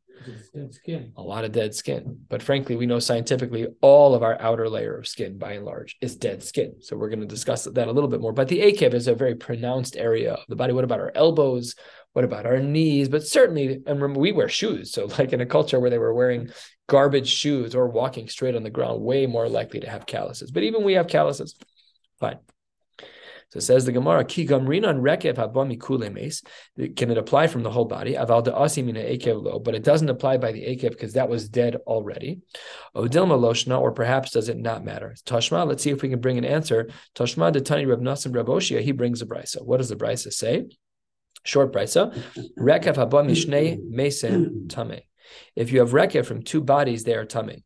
Dead 0.54 0.74
skin. 0.74 1.12
a 1.16 1.22
lot 1.22 1.44
of 1.44 1.52
dead 1.52 1.74
skin. 1.74 2.20
But 2.28 2.42
frankly, 2.42 2.76
we 2.76 2.86
know 2.86 2.98
scientifically 2.98 3.66
all 3.80 4.14
of 4.14 4.22
our 4.22 4.40
outer 4.40 4.68
layer 4.68 4.96
of 4.96 5.06
skin, 5.06 5.38
by 5.38 5.52
and 5.52 5.64
large, 5.64 5.96
is 6.00 6.16
dead 6.16 6.42
skin. 6.42 6.76
So 6.80 6.96
we're 6.96 7.08
going 7.08 7.20
to 7.20 7.26
discuss 7.26 7.64
that 7.64 7.88
a 7.88 7.92
little 7.92 8.08
bit 8.08 8.20
more. 8.20 8.32
But 8.32 8.48
the 8.48 8.60
akev 8.60 8.94
is 8.94 9.08
a 9.08 9.14
very 9.14 9.34
pronounced 9.34 9.96
area 9.96 10.34
of 10.34 10.44
the 10.48 10.56
body. 10.56 10.72
What 10.72 10.84
about 10.84 11.00
our 11.00 11.12
elbows? 11.14 11.74
What 12.12 12.24
about 12.24 12.46
our 12.46 12.60
knees? 12.60 13.08
But 13.08 13.26
certainly, 13.26 13.74
and 13.74 14.00
remember, 14.00 14.20
we 14.20 14.32
wear 14.32 14.48
shoes. 14.48 14.92
So, 14.92 15.06
like 15.18 15.32
in 15.32 15.40
a 15.40 15.46
culture 15.46 15.80
where 15.80 15.90
they 15.90 15.98
were 15.98 16.14
wearing 16.14 16.50
garbage 16.88 17.28
shoes 17.28 17.74
or 17.74 17.88
walking 17.88 18.28
straight 18.28 18.54
on 18.54 18.62
the 18.62 18.70
ground, 18.70 19.02
way 19.02 19.26
more 19.26 19.48
likely 19.48 19.80
to 19.80 19.88
have 19.88 20.06
calluses. 20.06 20.50
But 20.50 20.62
even 20.62 20.84
we 20.84 20.94
have 20.94 21.08
calluses. 21.08 21.54
Fine. 22.20 22.38
So 23.52 23.59
it 23.59 23.62
says 23.64 23.85
the 23.85 23.92
Gemara, 23.92 24.25
Ki 24.25 24.47
gamrinan 24.47 25.02
rekev 25.02 25.35
habami. 25.35 25.78
Can 26.97 27.11
it 27.11 27.18
apply 27.18 27.49
from 27.49 27.62
the 27.62 27.71
whole 27.71 27.85
body? 27.85 28.14
Aval 28.14 28.42
da'asi 28.47 28.82
mina 28.82 29.00
ekev 29.00 29.42
lo, 29.42 29.59
but 29.59 29.75
it 29.75 29.85
doesn't 29.85 30.09
apply 30.09 30.38
by 30.38 30.52
the 30.52 30.62
ekev 30.62 30.88
because 30.92 31.12
that 31.12 31.28
was 31.28 31.50
dead 31.50 31.76
already. 31.87 32.40
Odilma 32.97 33.38
loshna, 33.38 33.78
or 33.78 33.92
perhaps 33.92 34.30
does 34.30 34.49
it 34.49 34.56
not 34.56 34.87
matter? 34.87 35.14
Tashma, 35.26 35.66
let's 35.66 35.82
see 35.82 35.90
if 35.90 36.00
we 36.00 36.09
can 36.09 36.18
bring 36.18 36.38
an 36.38 36.47
answer. 36.47 36.88
Tashma 37.14 37.52
detani 37.52 37.87
Reb 37.87 38.00
Nasim 38.00 38.35
Reb 38.35 38.47
Oshia, 38.47 38.80
he 38.80 38.92
brings 38.92 39.21
a 39.21 39.26
brisa. 39.26 39.62
What 39.62 39.76
does 39.76 39.90
the 39.90 39.97
brisa 39.97 40.32
say? 40.32 40.64
Short 41.44 41.75
brisa. 41.75 42.14
Rekev 42.59 42.94
haba 42.94 43.23
mishnei 43.23 43.78
mesen 43.92 44.71
tame. 44.71 45.02
If 45.54 45.73
you 45.73 45.80
have 45.80 45.90
rekev 45.90 46.25
from 46.25 46.42
two 46.42 46.62
bodies, 46.62 47.04
they 47.04 47.16
are 47.16 47.26
tame. 47.26 47.62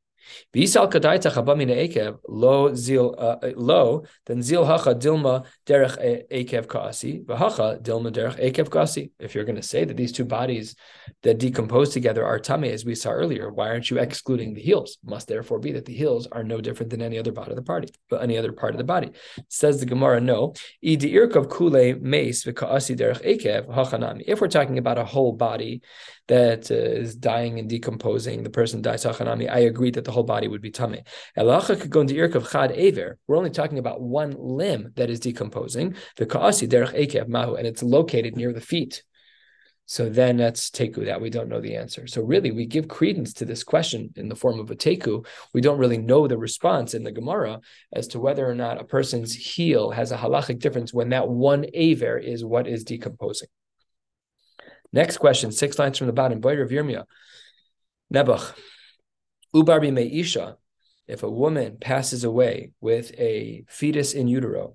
Lo 2.28 2.74
zil 2.74 3.14
uh, 3.18 3.36
lo 3.56 4.04
then 4.26 4.42
zil 4.42 4.64
hacha 4.64 4.94
dilma 4.94 5.44
derech 5.66 5.96
ekev 6.30 6.66
kaasi 6.66 7.24
v'hacha 7.24 7.80
derech 7.82 8.38
ekev. 8.38 9.10
If 9.18 9.34
you're 9.34 9.44
going 9.44 9.56
to 9.56 9.62
say 9.62 9.84
that 9.84 9.96
these 9.96 10.12
two 10.12 10.24
bodies 10.24 10.74
that 11.22 11.38
decompose 11.38 11.90
together 11.92 12.24
are 12.24 12.38
tame, 12.38 12.64
as 12.64 12.84
we 12.84 12.94
saw 12.94 13.10
earlier, 13.10 13.50
why 13.50 13.68
aren't 13.68 13.90
you 13.90 13.98
excluding 13.98 14.54
the 14.54 14.60
heels? 14.60 14.98
Must 15.04 15.26
therefore 15.28 15.58
be 15.58 15.72
that 15.72 15.84
the 15.84 15.94
heels 15.94 16.26
are 16.26 16.44
no 16.44 16.60
different 16.60 16.90
than 16.90 17.02
any 17.02 17.18
other 17.18 17.32
part 17.32 17.48
of 17.48 17.56
the 17.56 17.62
body, 17.62 17.88
but 18.08 18.22
any 18.22 18.36
other 18.38 18.52
part 18.52 18.74
of 18.74 18.78
the 18.78 18.84
body. 18.84 19.10
Says 19.48 19.80
the 19.80 19.86
Gemara, 19.86 20.20
no. 20.20 20.54
If 20.82 21.02
we're 24.40 24.48
talking 24.48 24.78
about 24.78 24.98
a 24.98 25.04
whole 25.04 25.32
body 25.32 25.82
that 26.28 26.70
uh, 26.70 26.74
is 26.74 27.14
dying 27.14 27.58
and 27.58 27.68
decomposing, 27.68 28.42
the 28.42 28.50
person 28.50 28.82
dies 28.82 29.04
hachanami, 29.04 29.48
I 29.50 29.60
agree 29.60 29.90
that 29.92 30.04
the 30.04 30.10
whole 30.16 30.24
body 30.24 30.48
would 30.48 30.62
be 30.62 30.70
tame. 30.70 31.02
We're 31.36 33.42
only 33.42 33.50
talking 33.50 33.78
about 33.78 34.00
one 34.00 34.34
limb 34.36 34.92
that 34.96 35.10
is 35.10 35.20
decomposing, 35.20 35.94
The 36.16 36.26
kaasi 36.26 36.68
derech 36.68 36.94
ekev 36.94 37.28
mahu, 37.28 37.54
and 37.54 37.66
it's 37.66 37.82
located 37.82 38.36
near 38.36 38.52
the 38.52 38.60
feet. 38.60 39.02
So 39.88 40.08
then 40.08 40.36
that's 40.36 40.70
teku 40.70 41.04
that 41.04 41.20
we 41.20 41.30
don't 41.30 41.48
know 41.48 41.60
the 41.60 41.76
answer. 41.76 42.08
So 42.08 42.20
really, 42.20 42.50
we 42.50 42.66
give 42.66 42.88
credence 42.88 43.34
to 43.34 43.44
this 43.44 43.62
question 43.62 44.12
in 44.16 44.28
the 44.28 44.34
form 44.34 44.58
of 44.58 44.68
a 44.72 44.74
teku. 44.74 45.24
We 45.54 45.60
don't 45.60 45.78
really 45.78 45.98
know 45.98 46.26
the 46.26 46.36
response 46.36 46.94
in 46.94 47.04
the 47.04 47.12
Gemara 47.12 47.60
as 47.92 48.08
to 48.08 48.18
whether 48.18 48.50
or 48.50 48.56
not 48.56 48.80
a 48.80 48.84
person's 48.84 49.32
heel 49.32 49.92
has 49.92 50.10
a 50.10 50.16
halachic 50.16 50.58
difference 50.58 50.92
when 50.92 51.10
that 51.10 51.28
one 51.28 51.66
aver 51.72 52.18
is 52.18 52.44
what 52.44 52.66
is 52.66 52.82
decomposing. 52.82 53.48
Next 54.92 55.18
question, 55.18 55.52
six 55.52 55.78
lines 55.78 55.98
from 55.98 56.08
the 56.08 56.12
bottom. 56.12 56.40
Boy 56.40 56.60
of 56.60 56.70
Yirmiyah. 56.70 57.04
Nebuch. 58.12 58.54
Ubarbi 59.56 59.90
meisha. 59.90 60.56
If 61.08 61.22
a 61.22 61.30
woman 61.30 61.78
passes 61.80 62.24
away 62.24 62.72
with 62.80 63.12
a 63.18 63.64
fetus 63.68 64.12
in 64.12 64.28
utero, 64.28 64.74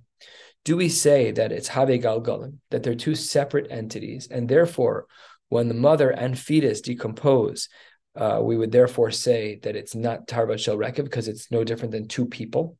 do 0.65 0.75
we 0.75 0.89
say 0.89 1.31
that 1.31 1.51
it's 1.51 1.67
Have 1.67 1.89
Galgalim, 1.89 2.57
that 2.71 2.81
they're 2.81 2.95
two 2.95 3.15
separate 3.15 3.67
entities, 3.69 4.27
and 4.31 4.47
therefore, 4.47 5.05
when 5.50 5.67
the 5.67 5.75
mother 5.75 6.09
and 6.09 6.38
fetus 6.38 6.81
decompose, 6.81 7.69
uh, 8.15 8.39
we 8.41 8.57
would 8.57 8.71
therefore 8.71 9.11
say 9.11 9.59
that 9.63 9.75
it's 9.75 9.93
not 9.93 10.27
Tarbat 10.27 10.59
Shel 10.59 10.77
Rekev 10.77 11.03
because 11.03 11.27
it's 11.27 11.51
no 11.51 11.63
different 11.63 11.91
than 11.91 12.07
two 12.07 12.25
people? 12.25 12.77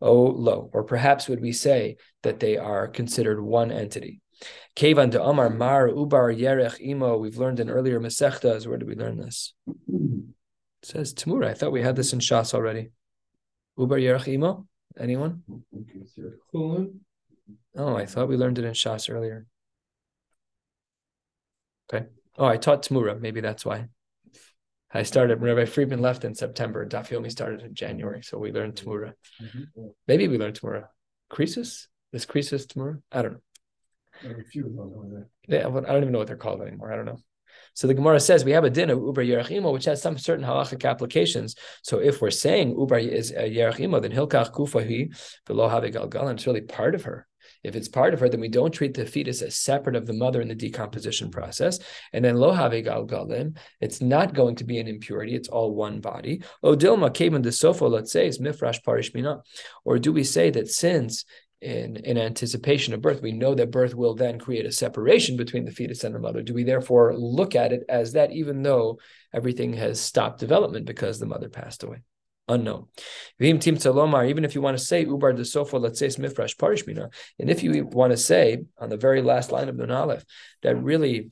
Oh, 0.00 0.22
lo. 0.22 0.70
Or 0.72 0.84
perhaps 0.84 1.28
would 1.28 1.40
we 1.40 1.52
say 1.52 1.96
that 2.22 2.38
they 2.38 2.56
are 2.56 2.86
considered 2.86 3.40
one 3.40 3.72
entity? 3.72 4.20
Kevan 4.76 5.10
de 5.10 5.22
Amar 5.22 5.50
Mar 5.50 5.88
Ubar 5.88 6.38
Yerech 6.38 6.80
Imo. 6.80 7.16
We've 7.16 7.38
learned 7.38 7.60
in 7.60 7.70
earlier 7.70 7.98
Masechtas. 7.98 8.66
Where 8.66 8.76
did 8.78 8.88
we 8.88 8.94
learn 8.94 9.16
this? 9.16 9.54
Says 10.86 11.12
Tamura. 11.12 11.48
I 11.48 11.54
thought 11.54 11.72
we 11.72 11.82
had 11.82 11.96
this 11.96 12.12
in 12.12 12.20
Shas 12.20 12.54
already. 12.54 12.92
Uber 13.76 13.98
Yerech 13.98 14.28
Imo. 14.28 14.68
Anyone? 14.96 15.42
Oh, 17.76 17.96
I 17.96 18.06
thought 18.06 18.28
we 18.28 18.36
learned 18.36 18.60
it 18.60 18.64
in 18.64 18.72
Shas 18.72 19.12
earlier. 19.12 19.46
Okay. 21.92 22.06
Oh, 22.38 22.44
I 22.44 22.56
taught 22.56 22.84
Tamura. 22.84 23.20
Maybe 23.20 23.40
that's 23.40 23.66
why. 23.66 23.88
I 24.94 25.02
started. 25.02 25.42
Rabbi 25.42 25.64
Friedman 25.64 26.00
left 26.00 26.24
in 26.24 26.36
September. 26.36 26.86
Daf 26.86 27.08
Yomi 27.08 27.32
started 27.32 27.62
in 27.62 27.74
January, 27.74 28.22
so 28.22 28.38
we 28.38 28.52
learned 28.52 28.76
Tamura. 28.76 29.14
Mm-hmm. 29.42 29.86
Maybe 30.06 30.28
we 30.28 30.38
learned 30.38 30.60
Tamura. 30.60 30.84
Croesus? 31.28 31.88
Is 32.12 32.26
Croesus 32.26 32.64
Tamura? 32.68 33.02
I 33.10 33.22
don't 33.22 33.32
know. 33.32 33.40
Yeah, 35.48 35.66
I 35.66 35.70
don't 35.70 36.02
even 36.02 36.12
know 36.12 36.18
what 36.18 36.28
they're 36.28 36.36
called 36.36 36.62
anymore. 36.62 36.92
I 36.92 36.96
don't 36.96 37.06
know. 37.06 37.18
So 37.76 37.86
the 37.86 37.94
Gemara 37.94 38.18
says 38.20 38.42
we 38.42 38.52
have 38.52 38.64
a 38.64 38.70
din 38.70 38.88
of 38.88 38.98
Uber 38.98 39.22
Yerachimo, 39.22 39.70
which 39.70 39.84
has 39.84 40.00
some 40.00 40.16
certain 40.16 40.46
halachic 40.46 40.88
applications. 40.88 41.54
So 41.82 41.98
if 41.98 42.22
we're 42.22 42.30
saying 42.30 42.70
Uber 42.70 42.98
is 42.98 43.32
a 43.32 43.54
Yerachimo, 43.54 44.00
then 44.00 44.12
Hilkach 44.12 44.52
Kufahi 44.52 45.14
below 45.44 45.68
Have 45.68 45.84
and 45.84 46.30
it's 46.30 46.46
really 46.46 46.62
part 46.62 46.94
of 46.94 47.04
her. 47.04 47.26
If 47.62 47.76
it's 47.76 47.88
part 47.88 48.14
of 48.14 48.20
her, 48.20 48.28
then 48.30 48.40
we 48.40 48.48
don't 48.48 48.70
treat 48.70 48.94
the 48.94 49.04
fetus 49.04 49.42
as 49.42 49.56
separate 49.56 49.94
of 49.94 50.06
the 50.06 50.14
mother 50.14 50.40
in 50.40 50.48
the 50.48 50.54
decomposition 50.54 51.30
process. 51.30 51.78
And 52.12 52.24
then 52.24 52.36
lo 52.36 52.52
have 52.52 52.72
galgalim, 52.72 53.58
it's 53.80 54.00
not 54.00 54.34
going 54.34 54.56
to 54.56 54.64
be 54.64 54.78
an 54.78 54.88
impurity, 54.88 55.34
it's 55.34 55.48
all 55.48 55.74
one 55.74 56.00
body. 56.00 56.42
Odilma 56.64 57.10
kaven 57.10 57.42
de 57.42 57.50
sofo, 57.50 57.90
let's 57.90 58.12
say, 58.12 58.26
is 58.26 58.38
mifrash 58.38 58.82
parishmina. 58.82 59.42
Or 59.84 59.98
do 59.98 60.12
we 60.12 60.24
say 60.24 60.50
that 60.50 60.68
since 60.68 61.24
in, 61.60 61.96
in 61.96 62.18
anticipation 62.18 62.92
of 62.94 63.00
birth. 63.00 63.22
We 63.22 63.32
know 63.32 63.54
that 63.54 63.70
birth 63.70 63.94
will 63.94 64.14
then 64.14 64.38
create 64.38 64.66
a 64.66 64.72
separation 64.72 65.36
between 65.36 65.64
the 65.64 65.72
fetus 65.72 66.04
and 66.04 66.14
the 66.14 66.18
mother. 66.18 66.42
Do 66.42 66.54
we 66.54 66.64
therefore 66.64 67.16
look 67.16 67.54
at 67.54 67.72
it 67.72 67.84
as 67.88 68.12
that, 68.12 68.32
even 68.32 68.62
though 68.62 68.98
everything 69.32 69.72
has 69.74 70.00
stopped 70.00 70.40
development 70.40 70.86
because 70.86 71.18
the 71.18 71.26
mother 71.26 71.48
passed 71.48 71.82
away? 71.82 72.02
Unknown. 72.48 72.86
Even 73.40 73.58
if 73.58 74.54
you 74.54 74.62
want 74.62 74.78
to 74.78 74.84
say 74.84 75.04
ubar 75.04 75.36
de 75.36 75.44
sofa, 75.44 75.78
let's 75.78 75.98
say 75.98 76.06
mifrash 76.06 76.56
parishmina, 76.56 77.12
and 77.40 77.50
if 77.50 77.64
you 77.64 77.84
want 77.86 78.12
to 78.12 78.16
say 78.16 78.62
on 78.78 78.88
the 78.88 78.96
very 78.96 79.20
last 79.20 79.50
line 79.50 79.68
of 79.68 79.76
the 79.76 79.92
Aleph 79.92 80.24
that 80.62 80.76
really 80.76 81.30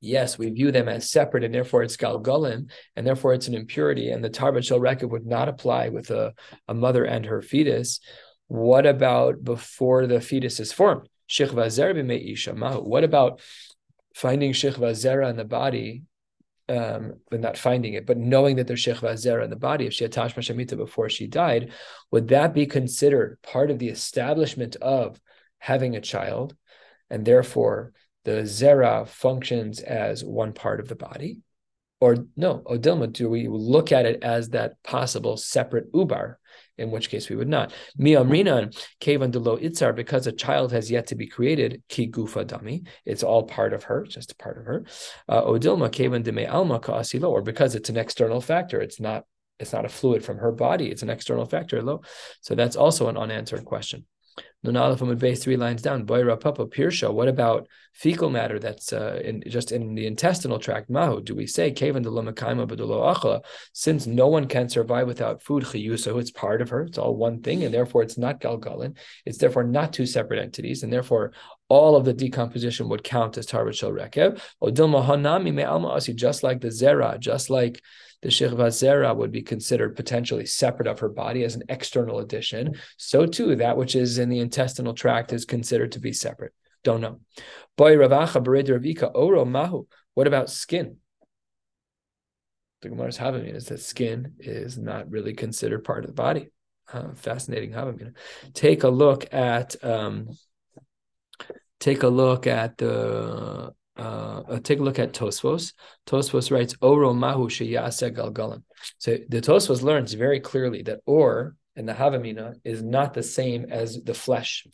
yes, 0.00 0.38
we 0.38 0.50
view 0.50 0.70
them 0.70 0.88
as 0.88 1.10
separate, 1.10 1.44
and 1.44 1.54
therefore 1.54 1.82
it's 1.82 1.96
galgalim, 1.96 2.70
and 2.96 3.06
therefore 3.06 3.34
it's 3.34 3.48
an 3.48 3.54
impurity, 3.54 4.10
and 4.10 4.22
the 4.22 4.30
tarbat 4.30 4.64
shel 4.64 4.80
record 4.80 5.10
would 5.10 5.26
not 5.26 5.48
apply 5.48 5.88
with 5.88 6.10
a, 6.10 6.32
a 6.68 6.74
mother 6.74 7.04
and 7.04 7.26
her 7.26 7.42
fetus. 7.42 8.00
What 8.48 8.86
about 8.86 9.44
before 9.44 10.06
the 10.06 10.20
fetus 10.20 10.58
is 10.58 10.72
formed? 10.72 11.08
What 11.28 13.04
about 13.04 13.40
finding 14.14 14.52
shechva 14.52 14.90
zera 14.92 15.28
in 15.28 15.36
the 15.36 15.44
body, 15.44 16.02
um, 16.68 17.20
but 17.30 17.40
not 17.40 17.58
finding 17.58 17.92
it, 17.92 18.06
but 18.06 18.16
knowing 18.16 18.56
that 18.56 18.66
there's 18.66 18.84
shechva 18.84 19.12
zera 19.12 19.44
in 19.44 19.50
the 19.50 19.56
body? 19.56 19.86
If 19.86 19.92
she 19.92 20.04
had 20.04 20.12
tashma 20.12 20.38
shamita 20.38 20.78
before 20.78 21.10
she 21.10 21.26
died, 21.26 21.72
would 22.10 22.28
that 22.28 22.54
be 22.54 22.64
considered 22.64 23.38
part 23.42 23.70
of 23.70 23.78
the 23.78 23.90
establishment 23.90 24.76
of 24.76 25.20
having 25.58 25.94
a 25.94 26.00
child, 26.00 26.56
and 27.10 27.26
therefore 27.26 27.92
the 28.24 28.42
zera 28.42 29.06
functions 29.06 29.80
as 29.80 30.24
one 30.24 30.54
part 30.54 30.80
of 30.80 30.88
the 30.88 30.96
body? 30.96 31.42
Or 32.00 32.16
no, 32.36 32.62
Odilma, 32.64 33.12
do 33.12 33.28
we 33.28 33.48
look 33.48 33.92
at 33.92 34.06
it 34.06 34.22
as 34.22 34.50
that 34.50 34.82
possible 34.82 35.36
separate 35.36 35.92
ubar 35.92 36.36
in 36.78 36.90
which 36.90 37.10
case 37.10 37.28
we 37.28 37.36
would 37.36 37.48
not. 37.48 37.72
Miamrinan 37.98 38.76
kevan 39.00 39.30
delo 39.30 39.56
itzar 39.58 39.94
because 39.94 40.26
a 40.26 40.32
child 40.32 40.72
has 40.72 40.90
yet 40.90 41.06
to 41.08 41.14
be 41.14 41.26
created. 41.26 41.82
Ki 41.88 42.10
gufa 42.10 42.44
dami, 42.44 42.86
it's 43.04 43.22
all 43.22 43.44
part 43.44 43.72
of 43.72 43.84
her, 43.84 44.04
just 44.04 44.32
a 44.32 44.36
part 44.36 44.58
of 44.58 44.64
her. 44.64 44.84
Uh, 45.28 45.42
Odilma 45.42 45.90
kevan 45.90 46.22
de 46.22 46.32
me 46.32 46.46
alma 46.46 46.80
kaasilo, 46.80 47.28
or 47.30 47.42
because 47.42 47.74
it's 47.74 47.88
an 47.88 47.96
external 47.96 48.40
factor, 48.40 48.80
it's 48.80 49.00
not 49.00 49.24
it's 49.58 49.72
not 49.72 49.84
a 49.84 49.88
fluid 49.88 50.24
from 50.24 50.38
her 50.38 50.52
body, 50.52 50.88
it's 50.88 51.02
an 51.02 51.10
external 51.10 51.44
factor. 51.44 51.82
Lo, 51.82 52.02
so 52.40 52.54
that's 52.54 52.76
also 52.76 53.08
an 53.08 53.16
unanswered 53.16 53.64
question. 53.64 54.06
Aleph 54.66 55.00
Amud 55.00 55.18
base 55.18 55.42
three 55.42 55.56
lines 55.56 55.82
down. 55.82 56.06
Boira 56.06 56.38
Papa 56.38 56.66
Pirsha. 56.66 57.12
What 57.12 57.28
about 57.28 57.68
fecal 57.94 58.30
matter 58.30 58.58
that's 58.58 58.92
uh, 58.92 59.20
in 59.24 59.42
just 59.46 59.72
in 59.72 59.94
the 59.94 60.06
intestinal 60.06 60.58
tract? 60.58 60.90
Mahu. 60.90 61.22
Do 61.22 61.34
we 61.34 61.46
say 61.46 61.72
Kavan 61.72 62.02
de 62.02 62.10
Lomakaima 62.10 62.66
Badolo 62.66 63.14
Achla? 63.14 63.42
Since 63.72 64.06
no 64.06 64.28
one 64.28 64.46
can 64.46 64.68
survive 64.68 65.06
without 65.06 65.42
food, 65.42 65.64
so 65.98 66.18
it's 66.18 66.30
part 66.30 66.60
of 66.60 66.70
her. 66.70 66.82
It's 66.82 66.98
all 66.98 67.16
one 67.16 67.42
thing, 67.42 67.64
and 67.64 67.72
therefore 67.72 68.02
it's 68.02 68.18
not 68.18 68.40
Galgalin. 68.40 68.96
It's 69.24 69.38
therefore 69.38 69.64
not 69.64 69.92
two 69.92 70.06
separate 70.06 70.40
entities, 70.40 70.82
and 70.82 70.92
therefore 70.92 71.32
all 71.68 71.96
of 71.96 72.04
the 72.04 72.14
decomposition 72.14 72.88
would 72.88 73.04
count 73.04 73.36
as 73.38 73.46
Tarbat 73.46 73.74
Shel 73.74 73.92
Rekev. 73.92 74.40
Just 76.16 76.42
like 76.42 76.60
the 76.60 76.68
Zera, 76.68 77.18
just 77.18 77.50
like 77.50 77.82
the 78.22 78.28
Shechva 78.28 78.68
Zera 78.68 79.14
would 79.14 79.30
be 79.30 79.42
considered 79.42 79.94
potentially 79.94 80.46
separate 80.46 80.88
of 80.88 80.98
her 81.00 81.08
body 81.08 81.44
as 81.44 81.54
an 81.54 81.62
external 81.68 82.18
addition. 82.18 82.74
So 82.96 83.26
too, 83.26 83.56
that 83.56 83.76
which 83.76 83.94
is 83.94 84.18
in 84.18 84.28
the 84.28 84.40
intestinal 84.40 84.94
tract 84.94 85.32
is 85.32 85.44
considered 85.44 85.92
to 85.92 86.00
be 86.00 86.12
separate. 86.12 86.52
Don't 86.84 87.00
know. 87.00 87.20
Boy 87.76 87.96
Ravacha 87.96 88.42
Ravika 88.44 89.10
Oro 89.14 89.44
Mahu. 89.44 89.86
What 90.14 90.26
about 90.26 90.50
skin? 90.50 90.96
The 92.82 92.88
Gemara's 92.90 93.18
Havamina 93.18 93.56
is 93.56 93.66
that 93.66 93.80
skin 93.80 94.34
is 94.38 94.78
not 94.78 95.10
really 95.10 95.34
considered 95.34 95.84
part 95.84 96.04
of 96.04 96.08
the 96.08 96.14
body. 96.14 96.48
Uh, 96.92 97.12
fascinating 97.14 97.72
Havamina. 97.72 98.14
Take 98.54 98.84
a 98.84 98.88
look 98.88 99.32
at 99.34 99.76
um, 99.84 100.28
take 101.80 102.02
a 102.02 102.08
look 102.08 102.46
at 102.46 102.78
the 102.78 103.72
uh, 103.96 104.00
uh, 104.00 104.60
take 104.60 104.78
a 104.78 104.82
look 104.82 104.98
at 104.98 105.12
Tosfos. 105.12 105.72
Tosfos 106.06 106.50
writes, 106.50 106.74
"Oro 106.80 107.12
mahu 107.12 107.48
sheyase 107.48 108.14
galgalim." 108.14 108.62
So 108.98 109.18
the 109.28 109.40
Tosfos 109.40 109.82
learns 109.82 110.12
very 110.12 110.40
clearly 110.40 110.82
that 110.82 111.00
or 111.06 111.56
and 111.78 111.88
the 111.88 111.92
Havamina 111.92 112.54
is 112.64 112.82
not 112.82 113.14
the 113.14 113.22
same 113.22 113.66
as 113.70 114.02
the 114.02 114.12
flesh, 114.12 114.66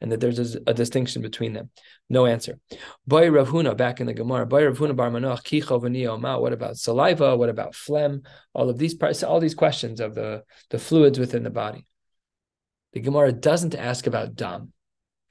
and 0.00 0.12
that 0.12 0.20
there's 0.20 0.54
a, 0.54 0.60
a 0.68 0.74
distinction 0.74 1.20
between 1.20 1.52
them. 1.52 1.70
No 2.08 2.26
answer. 2.26 2.60
Boy 3.08 3.28
Ravhuna 3.28 3.76
back 3.76 4.00
in 4.00 4.06
the 4.06 4.14
Gemara. 4.14 4.46
Boy 4.46 4.62
Ravhuna 4.62 4.94
Bar 4.94 5.10
Manoach 5.10 6.20
Ma. 6.20 6.38
What 6.38 6.52
about 6.52 6.76
saliva? 6.76 7.36
What 7.36 7.48
about 7.48 7.74
phlegm? 7.74 8.22
All 8.54 8.70
of 8.70 8.78
these 8.78 8.96
all 9.24 9.40
these 9.40 9.56
questions 9.56 10.00
of 10.00 10.14
the 10.14 10.44
the 10.70 10.78
fluids 10.78 11.18
within 11.18 11.42
the 11.42 11.50
body. 11.50 11.86
The 12.92 13.00
Gemara 13.00 13.32
doesn't 13.32 13.74
ask 13.74 14.06
about 14.06 14.36
dam. 14.36 14.73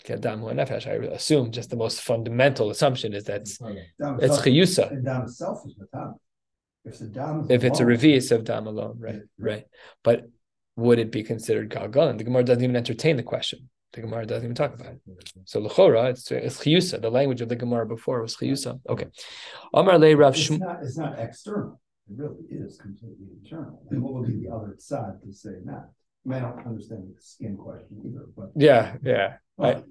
I 0.09 0.93
assume 1.13 1.51
just 1.51 1.69
the 1.69 1.75
most 1.75 2.01
fundamental 2.01 2.69
assumption 2.69 3.13
is 3.13 3.25
that 3.25 3.41
it's, 3.41 3.59
it's 3.61 4.37
chiyusa. 4.41 5.03
dam 5.03 5.23
itself 5.23 5.63
is. 5.65 5.75
If 6.85 6.99
the 6.99 7.07
dam 7.07 7.47
if 7.49 7.63
it's 7.63 7.79
a 7.79 7.83
revis 7.83 8.31
of 8.31 8.43
dam 8.43 8.67
alone, 8.67 8.97
right, 8.99 9.21
right. 9.39 9.65
But 10.03 10.25
would 10.75 10.99
it 10.99 11.11
be 11.11 11.23
considered 11.23 11.69
galgalan? 11.69 12.17
The 12.17 12.25
Gemara 12.25 12.43
doesn't 12.43 12.63
even 12.63 12.75
entertain 12.75 13.15
the 13.15 13.23
question. 13.23 13.69
The 13.93 14.01
Gemara 14.01 14.25
doesn't 14.25 14.43
even 14.43 14.55
talk 14.55 14.73
about 14.73 14.93
it. 14.93 14.99
So 15.45 15.61
lechora, 15.61 16.09
it's, 16.09 16.29
it's 16.31 16.57
chiyusa. 16.57 17.01
The 17.01 17.11
language 17.11 17.41
of 17.41 17.49
the 17.49 17.55
Gemara 17.55 17.85
before 17.85 18.21
was 18.21 18.35
chiyusa. 18.35 18.81
Okay. 18.89 19.05
Amar 19.73 19.97
le 19.97 20.15
Rav 20.15 20.35
It's 20.35 20.49
not, 20.49 20.83
it's 20.83 20.97
not 20.97 21.19
external. 21.19 21.79
It 22.09 22.17
really 22.17 22.43
is 22.49 22.77
completely 22.77 23.27
internal. 23.41 23.81
And 23.89 24.01
what 24.01 24.13
would 24.15 24.27
be 24.27 24.45
the 24.45 24.53
other 24.53 24.75
side 24.79 25.21
to 25.23 25.31
say 25.31 25.51
that? 25.65 25.89
I, 26.25 26.29
mean, 26.29 26.43
I 26.43 26.49
don't 26.49 26.67
understand 26.67 27.03
the 27.15 27.21
skin 27.21 27.55
question 27.55 28.01
either, 28.05 28.25
but 28.35 28.51
yeah, 28.55 28.95
yeah. 29.03 29.35
But, 29.57 29.85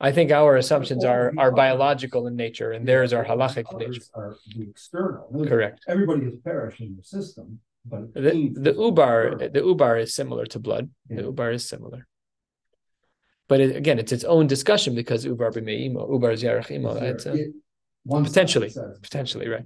I, 0.00 0.12
think 0.12 0.30
our 0.30 0.56
assumptions 0.56 1.04
are 1.04 1.32
are 1.38 1.52
biological 1.52 2.26
in 2.26 2.36
nature, 2.36 2.72
and 2.72 2.86
theirs 2.86 3.12
are 3.12 3.24
halachic 3.24 3.72
in 3.72 3.78
nature. 3.78 4.02
Are 4.14 4.36
the 4.54 4.68
external. 4.70 5.28
Correct. 5.46 5.84
Everybody 5.88 6.26
is 6.26 6.34
perishing 6.44 6.88
in 6.88 6.96
the 6.96 7.02
system, 7.02 7.60
but 7.84 8.14
the, 8.14 8.50
the 8.54 8.72
ubar 8.72 9.52
the 9.52 9.60
ubar 9.60 10.00
is 10.00 10.14
similar 10.14 10.46
to 10.46 10.58
blood. 10.58 10.90
Yeah. 11.08 11.22
The 11.22 11.32
ubar 11.32 11.54
is 11.54 11.68
similar. 11.68 12.06
But 13.48 13.60
it, 13.60 13.76
again, 13.76 13.98
it's 13.98 14.12
its 14.12 14.24
own 14.24 14.46
discussion 14.46 14.94
because 14.94 15.24
ubar 15.24 15.52
b'meimo, 15.52 16.08
ubar 16.10 16.32
is 16.32 16.42
yarach 16.42 16.70
imo. 16.70 16.94
It's 16.96 17.26
uh, 17.26 17.36
potentially, 18.06 18.70
potentially 19.02 19.48
right. 19.48 19.64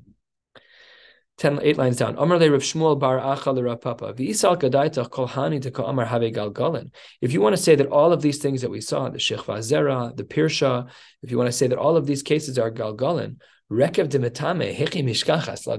Ten, 1.38 1.58
eight 1.62 1.78
lines 1.78 1.96
down. 1.96 2.14
Bar 2.14 2.26
hani 5.28 5.60
to. 6.32 6.90
If 7.20 7.32
you 7.32 7.40
want 7.40 7.56
to 7.56 7.62
say 7.62 7.74
that 7.74 7.86
all 7.88 8.12
of 8.12 8.22
these 8.22 8.38
things 8.38 8.60
that 8.62 8.70
we 8.70 8.80
saw, 8.80 9.08
the 9.08 9.18
Shechva 9.18 9.58
Zera, 9.58 10.16
the 10.16 10.24
Pirsha, 10.24 10.88
if 11.22 11.30
you 11.30 11.38
want 11.38 11.48
to 11.48 11.52
say 11.52 11.66
that 11.66 11.78
all 11.78 11.96
of 11.96 12.06
these 12.06 12.22
cases 12.22 12.58
are 12.58 12.70
galgalin, 12.70 13.36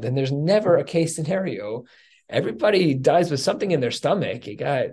then 0.01 0.15
there's 0.15 0.31
never 0.31 0.77
a 0.77 0.83
case 0.83 1.15
scenario 1.15 1.83
everybody 2.29 2.93
dies 2.93 3.29
with 3.29 3.39
something 3.39 3.71
in 3.71 3.79
their 3.79 3.91
stomach. 3.91 4.45
Got 4.57 4.87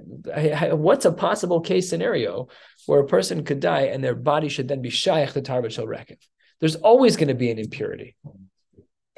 what's 0.76 1.04
a 1.04 1.12
possible 1.12 1.60
case 1.60 1.88
scenario 1.88 2.48
where 2.86 3.00
a 3.00 3.06
person 3.06 3.44
could 3.44 3.60
die 3.60 3.82
and 3.82 4.02
their 4.02 4.14
body 4.14 4.48
should 4.48 4.68
then 4.68 4.82
be 4.82 4.90
shaykh 4.90 5.32
the 5.32 5.42
tarbat 5.42 5.72
shel 5.72 5.86
rekev? 5.86 6.18
There's 6.60 6.76
always 6.76 7.16
going 7.16 7.28
to 7.28 7.34
be 7.34 7.50
an 7.50 7.58
impurity. 7.58 8.16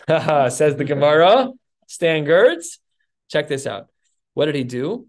Says 0.51 0.77
the 0.77 0.85
Gemara. 0.85 1.49
Stan 1.87 2.25
Gertz. 2.25 2.79
Check 3.29 3.49
this 3.49 3.67
out. 3.67 3.89
What 4.35 4.47
did 4.47 4.55
he 4.55 4.65
do? 4.65 5.07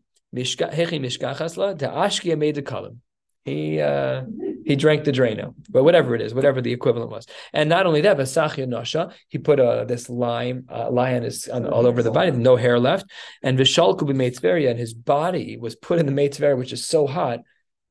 He 3.46 3.80
uh, 3.80 4.24
he 4.66 4.76
drank 4.76 5.04
the 5.04 5.12
drano, 5.12 5.54
but 5.70 5.84
whatever 5.84 6.16
it 6.16 6.22
is, 6.22 6.34
whatever 6.34 6.62
the 6.62 6.72
equivalent 6.72 7.12
was. 7.12 7.26
And 7.52 7.68
not 7.68 7.86
only 7.86 8.02
that, 8.02 8.16
but 8.16 8.28
Sachya 8.28 8.68
Nosha, 8.68 9.14
he 9.28 9.38
put 9.38 9.60
uh, 9.60 9.84
this 9.84 10.10
lime, 10.10 10.66
uh, 10.70 10.90
lion 10.90 11.24
is 11.24 11.50
on, 11.50 11.68
all 11.68 11.86
over 11.86 12.02
the 12.02 12.12
body, 12.12 12.32
no 12.32 12.56
hair 12.56 12.80
left. 12.80 13.06
And 13.42 13.60
Vishalku 13.60 14.08
be 14.08 14.14
Meitzveria, 14.14 14.70
and 14.70 14.80
his 14.80 14.94
body 14.94 15.58
was 15.58 15.76
put 15.76 16.00
in 16.00 16.06
the 16.06 16.14
Meitzveria, 16.14 16.58
which 16.58 16.72
is 16.72 16.86
so 16.86 17.06
hot. 17.06 17.42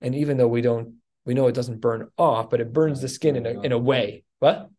And 0.01 0.15
even 0.15 0.39
though 0.39 0.49
we 0.49 0.63
don't, 0.63 0.95
we 1.27 1.35
know 1.35 1.47
it 1.47 1.55
doesn't 1.55 1.81
burn 1.81 2.09
off, 2.17 2.49
but 2.49 2.61
it 2.61 2.73
burns 2.73 3.03
the 3.03 3.09
skin 3.09 3.37
in 3.37 3.47
a, 3.47 3.61
in 3.61 3.73
a 3.73 3.79
way. 3.79 4.25
What? 4.43 4.71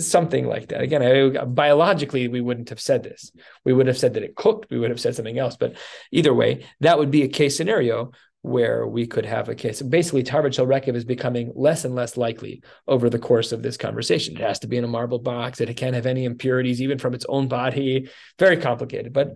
Something 0.00 0.48
like 0.48 0.70
that. 0.70 0.80
Again, 0.80 1.02
I, 1.04 1.44
biologically, 1.44 2.26
we 2.26 2.40
wouldn't 2.40 2.70
have 2.70 2.80
said 2.80 3.04
this. 3.04 3.30
We 3.64 3.72
would 3.72 3.86
have 3.86 3.96
said 3.96 4.14
that 4.14 4.24
it 4.24 4.34
cooked. 4.34 4.68
We 4.70 4.80
would 4.80 4.90
have 4.90 4.98
said 4.98 5.14
something 5.14 5.38
else. 5.38 5.56
But 5.56 5.76
either 6.10 6.34
way, 6.34 6.66
that 6.80 6.98
would 6.98 7.12
be 7.12 7.22
a 7.22 7.28
case 7.28 7.56
scenario 7.56 8.10
where 8.42 8.88
we 8.88 9.06
could 9.06 9.24
have 9.24 9.48
a 9.48 9.54
case. 9.54 9.80
Basically, 9.80 10.24
Tarbat 10.24 10.54
Shel 10.54 10.66
Rekev 10.66 10.96
is 10.96 11.04
becoming 11.04 11.52
less 11.54 11.84
and 11.84 11.94
less 11.94 12.16
likely 12.16 12.64
over 12.88 13.08
the 13.08 13.20
course 13.20 13.52
of 13.52 13.62
this 13.62 13.76
conversation. 13.76 14.34
It 14.34 14.42
has 14.42 14.58
to 14.60 14.66
be 14.66 14.78
in 14.78 14.82
a 14.82 14.88
marble 14.88 15.20
box. 15.20 15.60
It 15.60 15.72
can't 15.76 15.94
have 15.94 16.06
any 16.06 16.24
impurities, 16.24 16.82
even 16.82 16.98
from 16.98 17.14
its 17.14 17.26
own 17.28 17.46
body. 17.46 18.10
Very 18.36 18.56
complicated. 18.56 19.12
But 19.12 19.34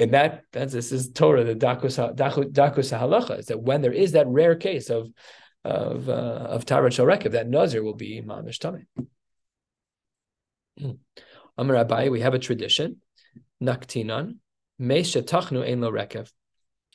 in 0.00 0.10
that, 0.10 0.42
that's, 0.50 0.72
this 0.72 0.90
is 0.90 1.12
Torah, 1.12 1.44
the 1.44 1.54
Dakus, 1.54 1.96
Dakus, 2.16 2.50
Dakus 2.50 2.98
Halacha, 2.98 3.38
is 3.38 3.46
that 3.46 3.62
when 3.62 3.82
there 3.82 3.92
is 3.92 4.12
that 4.12 4.26
rare 4.26 4.56
case 4.56 4.90
of 4.90 5.10
of 5.64 6.08
uh, 6.08 6.12
of 6.12 6.64
Tarbat 6.64 6.92
Shel 6.92 7.06
Rekev, 7.06 7.32
that 7.32 7.48
Nazir 7.48 7.82
will 7.82 7.94
be 7.94 8.22
Mamish 8.22 8.58
Tameh. 8.58 8.86
Amar 11.58 11.84
Abai, 11.84 12.10
we 12.10 12.20
have 12.20 12.34
a 12.34 12.38
tradition, 12.38 13.00
Naktinan, 13.62 14.38
Meisha 14.80 15.22
Tachnu 15.22 15.66
Ein 15.66 15.80
Lo 15.80 15.90
Rekev. 15.90 16.30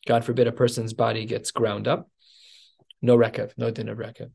God 0.07 0.23
forbid 0.23 0.47
a 0.47 0.51
person's 0.51 0.93
body 0.93 1.25
gets 1.25 1.51
ground 1.51 1.87
up. 1.87 2.09
No 3.01 3.17
rekev, 3.17 3.51
no 3.57 3.69
din 3.69 3.89
of 3.89 3.97
rekev. 3.97 4.31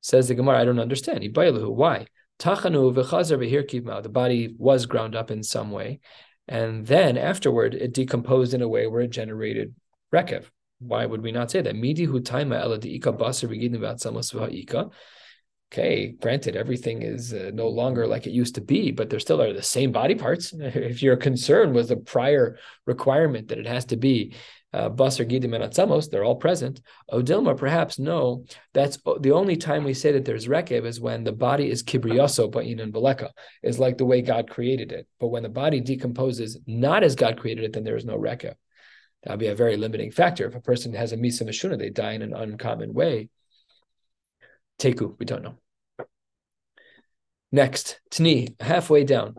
Says 0.00 0.28
the 0.28 0.34
Gemara, 0.34 0.60
I 0.60 0.64
don't 0.64 0.80
understand. 0.80 1.24
Why? 1.36 2.06
The 2.38 4.10
body 4.10 4.54
was 4.58 4.86
ground 4.86 5.14
up 5.14 5.30
in 5.30 5.42
some 5.44 5.70
way, 5.70 6.00
and 6.48 6.86
then 6.86 7.16
afterward 7.16 7.74
it 7.74 7.92
decomposed 7.92 8.54
in 8.54 8.62
a 8.62 8.68
way 8.68 8.86
where 8.88 9.02
it 9.02 9.10
generated 9.10 9.74
rekev. 10.12 10.46
Why 10.86 11.06
would 11.06 11.22
we 11.22 11.32
not 11.32 11.50
say 11.50 11.62
that? 11.62 11.76
Midi 11.76 12.06
hutaima 12.06 12.62
eladiika 12.64 13.16
basar 13.16 13.48
begidin 13.48 14.92
Okay, 15.72 16.14
granted, 16.20 16.54
everything 16.54 17.00
is 17.00 17.32
uh, 17.32 17.50
no 17.54 17.66
longer 17.66 18.06
like 18.06 18.26
it 18.26 18.32
used 18.32 18.56
to 18.56 18.60
be, 18.60 18.90
but 18.90 19.08
there 19.08 19.18
still 19.18 19.40
are 19.40 19.54
the 19.54 19.62
same 19.62 19.90
body 19.90 20.14
parts. 20.14 20.52
If 20.92 21.02
your 21.02 21.16
concern 21.16 21.72
was 21.72 21.88
the 21.88 21.96
prior 21.96 22.58
requirement 22.84 23.48
that 23.48 23.58
it 23.58 23.66
has 23.66 23.86
to 23.86 23.96
be 23.96 24.34
uh, 24.74 24.90
Basar 24.90 25.26
Gidim 25.26 25.54
and 25.54 25.64
Atzamos, 25.64 26.10
they're 26.10 26.24
all 26.24 26.36
present. 26.36 26.82
Odilma, 27.10 27.56
perhaps 27.56 27.98
no. 27.98 28.44
That's 28.74 28.98
the 29.20 29.32
only 29.32 29.56
time 29.56 29.84
we 29.84 29.94
say 29.94 30.12
that 30.12 30.26
there's 30.26 30.46
Rekev 30.46 30.84
is 30.84 31.00
when 31.00 31.24
the 31.24 31.32
body 31.32 31.70
is 31.70 31.82
Kibriyaso 31.82 32.50
Ba'in 32.50 32.82
and 32.82 32.92
Baleka, 32.92 33.30
is 33.62 33.78
like 33.78 33.96
the 33.96 34.04
way 34.04 34.20
God 34.20 34.50
created 34.50 34.92
it. 34.92 35.06
But 35.20 35.28
when 35.28 35.42
the 35.42 35.48
body 35.48 35.80
decomposes 35.80 36.58
not 36.66 37.02
as 37.02 37.14
God 37.14 37.38
created 37.38 37.64
it, 37.64 37.72
then 37.72 37.84
there 37.84 37.96
is 37.96 38.04
no 38.04 38.18
Rekev. 38.18 38.56
That 39.22 39.30
would 39.30 39.40
be 39.40 39.46
a 39.48 39.54
very 39.54 39.76
limiting 39.76 40.10
factor. 40.10 40.46
If 40.46 40.54
a 40.54 40.60
person 40.60 40.94
has 40.94 41.12
a 41.12 41.16
Misa 41.16 41.42
Mashuna, 41.42 41.78
they 41.78 41.90
die 41.90 42.12
in 42.12 42.22
an 42.22 42.34
uncommon 42.34 42.92
way. 42.92 43.28
Teku, 44.78 45.16
we 45.18 45.26
don't 45.26 45.42
know. 45.42 45.58
Next, 47.52 48.00
Tni, 48.10 48.60
halfway 48.60 49.04
down. 49.04 49.36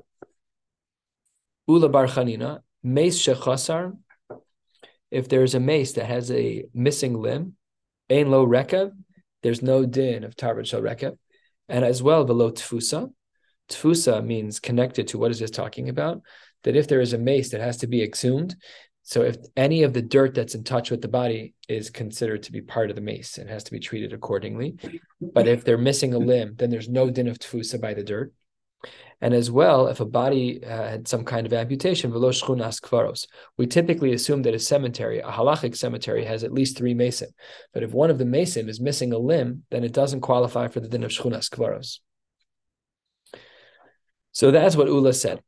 Ula 1.67 1.89
Bar 1.89 2.07
Chanina, 2.07 2.59
Meis 2.83 3.19
Shechasar, 3.19 3.97
if 5.13 5.29
there's 5.29 5.53
a 5.53 5.59
mace 5.59 5.93
that 5.93 6.05
has 6.05 6.31
a 6.31 6.65
missing 6.73 7.13
limb, 7.13 7.53
ein 8.09 8.31
lo 8.31 8.47
rekav, 8.47 8.91
there's 9.43 9.61
no 9.61 9.85
din 9.85 10.23
of 10.23 10.35
tarbat 10.35 10.65
shel 10.65 10.81
rekav, 10.81 11.17
and 11.69 11.85
as 11.85 12.01
well 12.01 12.25
below 12.25 12.51
tfusa. 12.51 13.11
Tfusa 13.69 14.25
means 14.25 14.59
connected 14.59 15.09
to 15.09 15.19
what 15.19 15.29
is 15.29 15.37
this 15.37 15.51
talking 15.51 15.87
about? 15.87 16.21
That 16.63 16.75
if 16.75 16.87
there 16.87 16.99
is 16.99 17.13
a 17.13 17.19
mace 17.19 17.51
that 17.51 17.61
has 17.61 17.77
to 17.77 17.87
be 17.87 18.01
exhumed, 18.01 18.55
so 19.03 19.21
if 19.21 19.35
any 19.57 19.83
of 19.83 19.93
the 19.93 20.01
dirt 20.01 20.33
that's 20.33 20.55
in 20.55 20.63
touch 20.63 20.89
with 20.89 21.01
the 21.01 21.09
body 21.09 21.53
is 21.67 21.89
considered 21.89 22.43
to 22.43 22.51
be 22.53 22.61
part 22.61 22.89
of 22.89 22.95
the 22.95 23.01
mace, 23.01 23.37
and 23.37 23.49
has 23.49 23.65
to 23.65 23.71
be 23.71 23.79
treated 23.79 24.13
accordingly. 24.13 24.77
But 25.19 25.47
if 25.47 25.65
they're 25.65 25.77
missing 25.77 26.13
a 26.13 26.17
limb, 26.17 26.55
then 26.55 26.69
there's 26.69 26.89
no 26.89 27.09
din 27.09 27.27
of 27.27 27.37
tfusa 27.37 27.79
by 27.81 27.93
the 27.93 28.03
dirt. 28.03 28.33
And 29.21 29.33
as 29.33 29.49
well, 29.49 29.87
if 29.87 29.99
a 29.99 30.05
body 30.05 30.63
uh, 30.65 30.89
had 30.89 31.07
some 31.07 31.23
kind 31.23 31.45
of 31.45 31.53
amputation, 31.53 32.11
we 33.57 33.67
typically 33.67 34.13
assume 34.13 34.41
that 34.41 34.53
a 34.53 34.59
cemetery, 34.59 35.19
a 35.19 35.31
halachic 35.31 35.77
cemetery, 35.77 36.25
has 36.25 36.43
at 36.43 36.51
least 36.53 36.77
three 36.77 36.93
mason. 36.93 37.29
But 37.73 37.83
if 37.83 37.93
one 37.93 38.09
of 38.09 38.17
the 38.17 38.25
mason 38.25 38.67
is 38.67 38.81
missing 38.81 39.13
a 39.13 39.17
limb, 39.17 39.63
then 39.69 39.83
it 39.83 39.93
doesn't 39.93 40.21
qualify 40.21 40.67
for 40.67 40.81
the 40.81 40.89
din 40.89 41.03
of 41.03 41.11
shchunas 41.11 41.49
kvaros. 41.49 41.99
So 44.31 44.51
that's 44.51 44.75
what 44.75 44.87
Ula 44.87 45.13
said. 45.13 45.41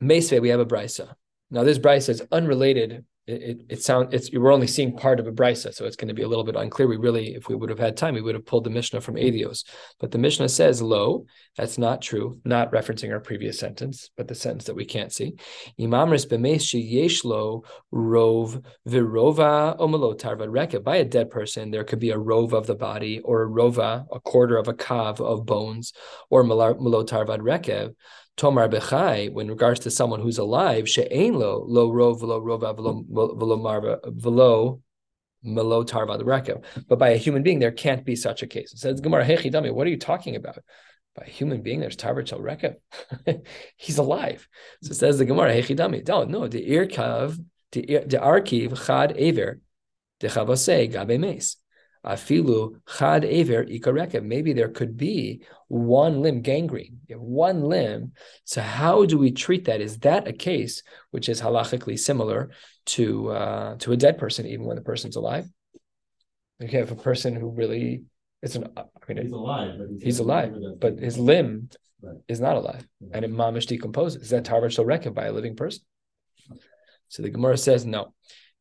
Mesve, 0.00 0.40
we 0.40 0.48
have 0.48 0.60
a 0.60 0.66
brisa. 0.66 1.14
Now, 1.50 1.64
this 1.64 1.78
brisa 1.78 2.10
is 2.10 2.22
unrelated 2.30 3.04
it, 3.30 3.42
it, 3.42 3.60
it 3.68 3.82
sounds 3.82 4.12
it's 4.12 4.32
we're 4.32 4.52
only 4.52 4.66
seeing 4.66 4.96
part 4.96 5.20
of 5.20 5.26
a 5.26 5.32
brisa, 5.32 5.72
so 5.72 5.84
it's 5.84 5.96
going 5.96 6.08
to 6.08 6.14
be 6.14 6.22
a 6.22 6.28
little 6.28 6.44
bit 6.44 6.56
unclear. 6.56 6.88
We 6.88 6.96
really, 6.96 7.34
if 7.34 7.48
we 7.48 7.54
would 7.54 7.70
have 7.70 7.78
had 7.78 7.96
time, 7.96 8.14
we 8.14 8.22
would 8.22 8.34
have 8.34 8.46
pulled 8.46 8.64
the 8.64 8.70
Mishnah 8.70 9.00
from 9.00 9.14
Eduyos. 9.14 9.64
But 9.98 10.10
the 10.10 10.18
Mishnah 10.18 10.48
says 10.48 10.82
lo, 10.82 11.26
that's 11.56 11.78
not 11.78 12.02
true, 12.02 12.40
not 12.44 12.72
referencing 12.72 13.12
our 13.12 13.20
previous 13.20 13.58
sentence, 13.58 14.10
but 14.16 14.26
the 14.26 14.34
sentence 14.34 14.64
that 14.64 14.74
we 14.74 14.84
can't 14.84 15.12
see. 15.12 15.34
Imamris 15.78 16.26
b'meis 16.28 16.62
sheyeshlo 16.62 17.64
rov 17.94 18.64
virova 18.86 19.76
omalotar 19.78 20.36
reka. 20.48 20.80
By 20.80 20.96
a 20.96 21.04
dead 21.04 21.30
person, 21.30 21.70
there 21.70 21.84
could 21.84 22.00
be 22.00 22.10
a 22.10 22.18
rov 22.18 22.52
of 22.52 22.66
the 22.66 22.74
body 22.74 23.20
or 23.20 23.42
a 23.42 23.48
rova, 23.48 24.06
a 24.10 24.20
quarter 24.20 24.56
of 24.56 24.68
a 24.68 24.74
kav 24.74 25.20
of 25.20 25.46
bones, 25.46 25.92
or 26.30 26.42
malotar 26.42 27.26
rekev. 27.26 27.94
Tomar 28.40 28.70
Bechai, 28.70 29.30
when 29.30 29.48
regards 29.48 29.80
to 29.80 29.90
someone 29.90 30.22
who's 30.22 30.38
alive, 30.38 30.88
she'ein 30.88 31.34
lo 31.38 31.62
lo 31.68 31.92
rov 31.92 32.20
velo 32.20 32.40
rova 32.40 32.74
velo 32.74 33.56
marva 33.58 34.00
velo 34.06 34.80
melo 35.42 35.84
tarva 35.84 36.18
rekev. 36.22 36.64
But 36.88 36.98
by 36.98 37.10
a 37.10 37.18
human 37.18 37.42
being, 37.42 37.58
there 37.58 37.70
can't 37.70 38.02
be 38.02 38.16
such 38.16 38.42
a 38.42 38.46
case. 38.46 38.72
It 38.72 38.78
says 38.78 39.02
Gemara 39.02 39.26
Hechidami. 39.26 39.74
What 39.74 39.86
are 39.86 39.90
you 39.90 39.98
talking 39.98 40.36
about? 40.36 40.56
By 41.14 41.24
a 41.26 41.28
human 41.28 41.60
being, 41.60 41.80
there's 41.80 41.98
tarva 41.98 42.26
shel 42.26 42.38
rekev. 42.40 42.76
He's 43.76 43.98
alive. 43.98 44.48
So 44.84 44.92
it 44.92 44.94
says 44.94 45.18
the 45.18 45.26
Gemara 45.26 45.52
Hechidami. 45.52 46.08
No, 46.08 46.24
no, 46.24 46.48
the 46.48 46.66
irkav 46.66 47.38
the 47.72 47.82
arkiv 47.82 48.86
chad 48.86 49.12
aver 49.18 49.60
the 50.20 50.28
chavase 50.28 50.90
gabe 50.90 51.20
mes. 51.20 51.56
Afilu 52.04 52.80
chad 52.98 53.24
aver 53.24 53.64
ikarekev. 53.64 54.24
Maybe 54.24 54.52
there 54.52 54.68
could 54.68 54.96
be 54.96 55.42
one 55.68 56.22
limb 56.22 56.40
gangrene, 56.40 56.98
one 57.10 57.62
limb. 57.62 58.12
So 58.44 58.62
how 58.62 59.04
do 59.04 59.18
we 59.18 59.32
treat 59.32 59.66
that? 59.66 59.80
Is 59.80 59.98
that 59.98 60.26
a 60.26 60.32
case 60.32 60.82
which 61.10 61.28
is 61.28 61.40
halachically 61.40 61.98
similar 61.98 62.50
to 62.86 63.30
uh, 63.30 63.76
to 63.76 63.92
a 63.92 63.96
dead 63.96 64.18
person, 64.18 64.46
even 64.46 64.64
when 64.64 64.76
the 64.76 64.82
person's 64.82 65.16
alive? 65.16 65.46
Okay, 66.62 66.78
if 66.78 66.90
a 66.90 66.96
person 66.96 67.34
who 67.36 67.50
really 67.50 68.04
it's 68.42 68.54
an, 68.54 68.68
I 68.76 68.84
mean, 69.06 69.22
he's 69.22 69.32
alive, 69.32 69.74
but 69.78 69.88
he's, 69.90 70.02
he's 70.02 70.18
alive, 70.18 70.54
but 70.78 70.98
his 70.98 71.18
limb 71.18 71.68
right. 72.02 72.16
is 72.28 72.40
not 72.40 72.56
alive, 72.56 72.86
right. 73.00 73.10
and 73.12 73.24
it 73.24 73.30
mamish 73.30 73.66
decomposes. 73.66 74.22
Is 74.22 74.30
that 74.30 74.44
tarvat 74.44 74.72
shall 74.72 74.86
reckon 74.86 75.12
by 75.12 75.26
a 75.26 75.32
living 75.32 75.56
person? 75.56 75.82
So 77.08 77.22
the 77.22 77.30
Gemara 77.30 77.58
says 77.58 77.84
no. 77.84 78.14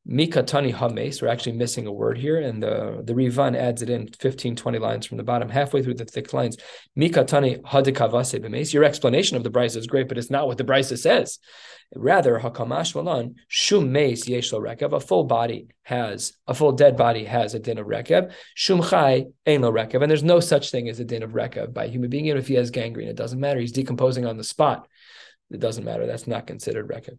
Mikatani 0.07 0.73
Hames, 0.73 1.21
we're 1.21 1.27
actually 1.27 1.51
missing 1.51 1.85
a 1.85 1.91
word 1.91 2.17
here, 2.17 2.39
and 2.39 2.63
the, 2.63 3.01
the 3.03 3.13
Rivan 3.13 3.55
adds 3.55 3.81
it 3.81 3.89
in 3.89 4.07
15, 4.19 4.55
20 4.55 4.79
lines 4.79 5.05
from 5.05 5.17
the 5.17 5.23
bottom, 5.23 5.49
halfway 5.49 5.83
through 5.83 5.95
the 5.95 6.05
thick 6.05 6.33
lines. 6.33 6.57
Mikatani 6.97 7.61
Hadikavase 7.61 8.41
Bemes. 8.41 8.73
Your 8.73 8.85
explanation 8.85 9.37
of 9.37 9.43
the 9.43 9.51
Brisa 9.51 9.77
is 9.77 9.87
great, 9.87 10.07
but 10.07 10.17
it's 10.17 10.31
not 10.31 10.47
what 10.47 10.57
the 10.57 10.63
Brisa 10.63 10.97
says. 10.97 11.37
Rather, 11.95 12.39
Hakamash 12.39 12.95
Malan, 12.95 13.35
Shum 13.47 13.91
Meis 13.91 14.25
Yeshlo 14.25 14.61
Rekev, 14.61 14.93
a 14.93 14.99
full 14.99 15.25
body 15.25 15.67
has, 15.83 16.33
a 16.47 16.53
full 16.53 16.71
dead 16.71 16.95
body 16.95 17.25
has 17.25 17.53
a 17.53 17.59
din 17.59 17.77
of 17.77 17.87
Rekev. 17.87 18.31
Shum 18.53 18.81
Chai 18.81 19.25
Ein 19.45 19.61
Lo 19.61 19.71
Rekev, 19.71 20.01
and 20.01 20.09
there's 20.09 20.23
no 20.23 20.39
such 20.39 20.71
thing 20.71 20.87
as 20.87 20.99
a 20.99 21.05
din 21.05 21.23
of 21.23 21.31
Rekev 21.31 21.73
by 21.73 21.85
a 21.85 21.89
human 21.89 22.09
being, 22.09 22.27
even 22.27 22.37
if 22.37 22.47
he 22.47 22.55
has 22.55 22.71
gangrene. 22.71 23.09
It 23.09 23.15
doesn't 23.15 23.39
matter. 23.39 23.59
He's 23.59 23.71
decomposing 23.71 24.25
on 24.25 24.37
the 24.37 24.43
spot. 24.43 24.87
It 25.51 25.59
doesn't 25.59 25.83
matter. 25.83 26.05
That's 26.05 26.27
not 26.27 26.47
considered 26.47 26.87
Rekev. 26.87 27.17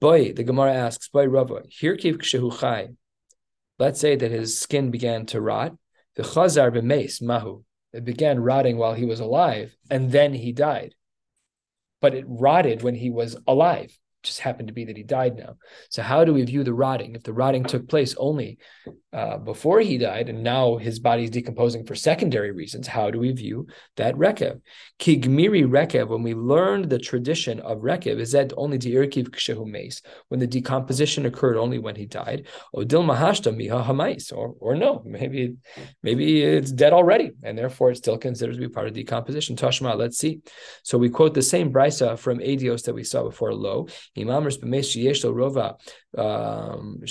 Boy, 0.00 0.32
the 0.32 0.44
Gemara 0.44 0.74
asks, 0.74 1.08
Boy 1.08 1.26
Rava, 1.26 1.62
Hirkiv 1.80 2.18
Kshehu 2.18 2.58
Chai. 2.58 2.88
Let's 3.78 4.00
say 4.00 4.16
that 4.16 4.30
his 4.30 4.58
skin 4.58 4.90
began 4.90 5.26
to 5.26 5.40
rot. 5.40 5.76
The 6.16 6.22
Chazar 6.22 6.70
b'meis 6.70 7.22
mahu. 7.22 7.64
It 7.92 8.04
began 8.04 8.40
rotting 8.40 8.76
while 8.76 8.94
he 8.94 9.04
was 9.04 9.20
alive, 9.20 9.74
and 9.90 10.12
then 10.12 10.32
he 10.32 10.52
died. 10.52 10.94
But 12.00 12.14
it 12.14 12.24
rotted 12.26 12.82
when 12.82 12.94
he 12.94 13.10
was 13.10 13.36
alive 13.46 13.90
It 13.90 14.22
just 14.22 14.40
happened 14.40 14.68
to 14.68 14.74
be 14.74 14.84
that 14.86 14.96
he 14.96 15.02
died 15.02 15.36
now. 15.36 15.56
So 15.90 16.02
how 16.02 16.24
do 16.24 16.32
we 16.32 16.42
view 16.44 16.64
the 16.64 16.74
rotting? 16.74 17.14
If 17.14 17.22
the 17.22 17.32
rotting 17.32 17.64
took 17.64 17.88
place 17.88 18.14
only 18.16 18.58
uh, 19.12 19.38
before 19.38 19.80
he 19.80 19.98
died, 19.98 20.28
and 20.28 20.42
now 20.42 20.76
his 20.76 21.00
body 21.00 21.24
is 21.24 21.30
decomposing 21.30 21.84
for 21.84 21.94
secondary 21.94 22.52
reasons, 22.52 22.86
how 22.86 23.10
do 23.10 23.18
we 23.18 23.32
view 23.32 23.66
that 23.96 24.14
rekev? 24.14 24.60
Kigmiri 25.00 25.64
rekev. 25.64 26.08
When 26.08 26.22
we 26.22 26.34
learned 26.34 26.90
the 26.90 26.98
tradition 26.98 27.58
of 27.60 27.78
rekev, 27.78 28.20
is 28.20 28.32
that 28.32 28.52
only 28.56 28.78
the 28.78 28.94
irkiv 28.94 29.30
kshehu 29.30 29.66
meis 29.66 30.02
when 30.28 30.38
the 30.38 30.46
decomposition 30.46 31.26
occurred 31.26 31.56
only 31.56 31.78
when 31.78 31.96
he 31.96 32.06
died. 32.06 32.46
Odil 32.74 33.04
mahashta 33.04 33.52
miha 33.52 33.84
hamais, 33.84 34.32
or 34.32 34.54
or 34.60 34.76
no, 34.76 35.02
maybe 35.04 35.56
maybe 36.02 36.42
it's 36.42 36.70
dead 36.70 36.92
already, 36.92 37.32
and 37.42 37.58
therefore 37.58 37.90
it's 37.90 37.98
still 37.98 38.18
considered 38.18 38.54
to 38.54 38.60
be 38.60 38.68
part 38.68 38.86
of 38.86 38.94
decomposition. 38.94 39.56
Tashma, 39.56 39.96
let's 39.96 40.18
see. 40.18 40.40
So 40.84 40.98
we 40.98 41.08
quote 41.08 41.34
the 41.34 41.42
same 41.42 41.72
brisa 41.72 42.16
from 42.18 42.38
Eduyos 42.38 42.84
that 42.84 42.94
we 42.94 43.04
saw 43.04 43.24
before. 43.24 43.52
Low 43.54 43.88
Imamers 44.16 44.58
lo 44.62 45.32
rova 45.32 45.74
um. 46.16 47.00
What 47.00 47.08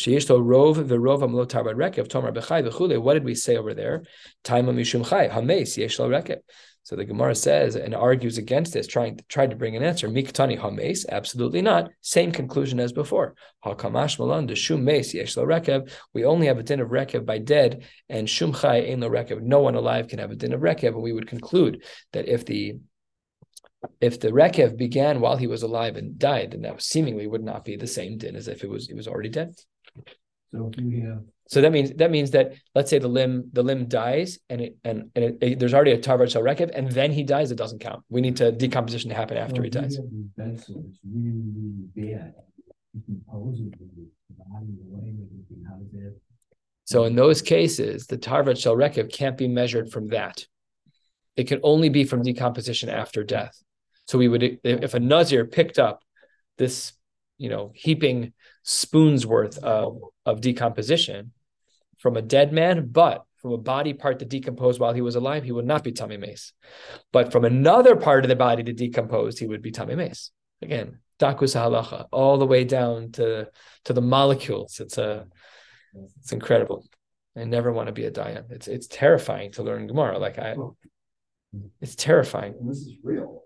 did 3.13 3.23
we 3.23 3.35
say 3.35 3.57
over 3.57 3.73
there? 3.73 4.03
Yesh 4.45 5.97
rekev. 5.97 6.39
So 6.83 6.95
the 6.95 7.05
Gemara 7.05 7.35
says 7.35 7.75
and 7.75 7.93
argues 7.93 8.39
against 8.39 8.73
this, 8.73 8.87
trying 8.87 9.17
to 9.17 9.23
try 9.25 9.45
to 9.45 9.55
bring 9.55 9.75
an 9.75 9.83
answer. 9.83 10.09
Miktani 10.09 10.57
hames, 10.57 11.05
absolutely 11.07 11.61
not. 11.61 11.91
Same 12.01 12.31
conclusion 12.31 12.79
as 12.79 12.91
before. 12.93 13.35
We 13.63 13.73
only 16.25 16.47
have 16.47 16.57
a 16.57 16.63
din 16.63 16.79
of 16.79 16.89
rekev 16.89 17.25
by 17.25 17.37
dead, 17.37 17.83
and 18.07 18.27
shum 18.27 18.55
ein 18.63 19.01
lo 19.01 19.09
rekev. 19.09 19.41
No 19.41 19.59
one 19.59 19.75
alive 19.75 20.07
can 20.07 20.17
have 20.17 20.31
a 20.31 20.35
din 20.35 20.53
of 20.53 20.61
rekev. 20.61 20.93
And 20.93 21.03
we 21.03 21.13
would 21.13 21.27
conclude 21.27 21.83
that 22.13 22.27
if 22.27 22.45
the 22.45 22.79
if 24.01 24.19
the 24.19 24.29
rekev 24.29 24.77
began 24.77 25.21
while 25.21 25.37
he 25.37 25.47
was 25.47 25.63
alive 25.63 25.95
and 25.95 26.17
died, 26.19 26.51
then 26.51 26.61
that 26.61 26.81
seemingly 26.81 27.27
would 27.27 27.43
not 27.43 27.63
be 27.63 27.75
the 27.75 27.87
same 27.87 28.17
din 28.17 28.35
as 28.35 28.47
if 28.47 28.63
it 28.63 28.69
was 28.69 28.89
it 28.89 28.95
was 28.95 29.07
already 29.07 29.29
dead. 29.29 29.55
So 30.51 30.71
have... 30.75 31.23
So 31.47 31.61
that 31.61 31.71
means 31.71 31.91
that 31.93 32.11
means 32.11 32.31
that 32.31 32.53
let's 32.75 32.89
say 32.89 32.99
the 32.99 33.07
limb 33.07 33.49
the 33.53 33.63
limb 33.63 33.87
dies 33.87 34.39
and 34.49 34.61
it 34.61 34.77
and, 34.83 35.09
and 35.15 35.25
it, 35.25 35.37
it, 35.41 35.59
there's 35.59 35.73
already 35.73 35.91
a 35.91 35.97
tarvar 35.97 36.29
shel 36.29 36.43
rekev 36.43 36.71
and 36.73 36.91
then 36.91 37.11
he 37.11 37.23
dies 37.23 37.51
it 37.51 37.57
doesn't 37.57 37.79
count. 37.79 38.03
We 38.09 38.21
need 38.21 38.37
to 38.37 38.51
decomposition 38.51 39.09
to 39.09 39.15
happen 39.15 39.37
after 39.37 39.57
so 39.57 39.63
he 39.63 39.69
dies. 39.69 39.97
Really, 39.97 41.41
really 41.55 41.89
bad. 41.95 42.33
So 46.85 47.03
in 47.05 47.15
those 47.15 47.41
cases, 47.41 48.07
the 48.07 48.17
tarvat 48.17 48.59
shel 48.59 48.75
rekev 48.75 49.11
can't 49.11 49.37
be 49.37 49.47
measured 49.47 49.91
from 49.91 50.07
that. 50.09 50.45
It 51.35 51.47
can 51.47 51.59
only 51.63 51.89
be 51.89 52.03
from 52.03 52.21
decomposition 52.21 52.89
after 52.89 53.23
death. 53.23 53.59
So 54.09 54.17
we 54.17 54.27
would, 54.27 54.59
if 54.63 54.95
a 54.95 54.99
Nazir 54.99 55.45
picked 55.45 55.77
up 55.77 56.01
this, 56.57 56.93
you 57.37 57.47
know, 57.47 57.71
heaping 57.75 58.33
spoons 58.63 59.23
worth 59.23 59.59
of, 59.59 60.01
of 60.25 60.41
decomposition 60.41 61.31
from 61.99 62.17
a 62.17 62.23
dead 62.23 62.51
man, 62.51 62.87
but 62.91 63.23
from 63.37 63.51
a 63.51 63.59
body 63.59 63.93
part 63.93 64.17
that 64.17 64.29
decomposed 64.29 64.79
while 64.79 64.93
he 64.93 65.01
was 65.01 65.15
alive, 65.15 65.43
he 65.43 65.51
would 65.51 65.67
not 65.67 65.83
be 65.83 65.91
tummy 65.91 66.17
mace. 66.17 66.53
But 67.11 67.31
from 67.31 67.45
another 67.45 67.95
part 67.95 68.25
of 68.25 68.29
the 68.29 68.35
body 68.35 68.63
that 68.63 68.77
decomposed, 68.77 69.37
he 69.37 69.45
would 69.45 69.61
be 69.61 69.69
tummy 69.69 69.93
mace. 69.93 70.31
Again, 70.63 71.01
dakus 71.19 71.55
halacha, 71.55 72.07
all 72.11 72.39
the 72.39 72.47
way 72.47 72.63
down 72.63 73.11
to 73.11 73.51
to 73.85 73.93
the 73.93 74.01
molecules. 74.01 74.79
It's 74.79 74.97
a 74.97 75.27
it's 76.17 76.31
incredible. 76.31 76.83
I 77.37 77.43
never 77.43 77.71
want 77.71 77.87
to 77.87 77.93
be 77.93 78.05
a 78.05 78.11
dayan. 78.11 78.49
It's 78.49 78.67
it's 78.67 78.87
terrifying 78.87 79.51
to 79.51 79.61
learn 79.61 79.85
Gemara. 79.85 80.17
Like 80.17 80.39
I, 80.39 80.55
it's 81.79 81.95
terrifying. 81.95 82.55
And 82.59 82.67
this 82.67 82.79
is 82.79 82.95
real 83.03 83.43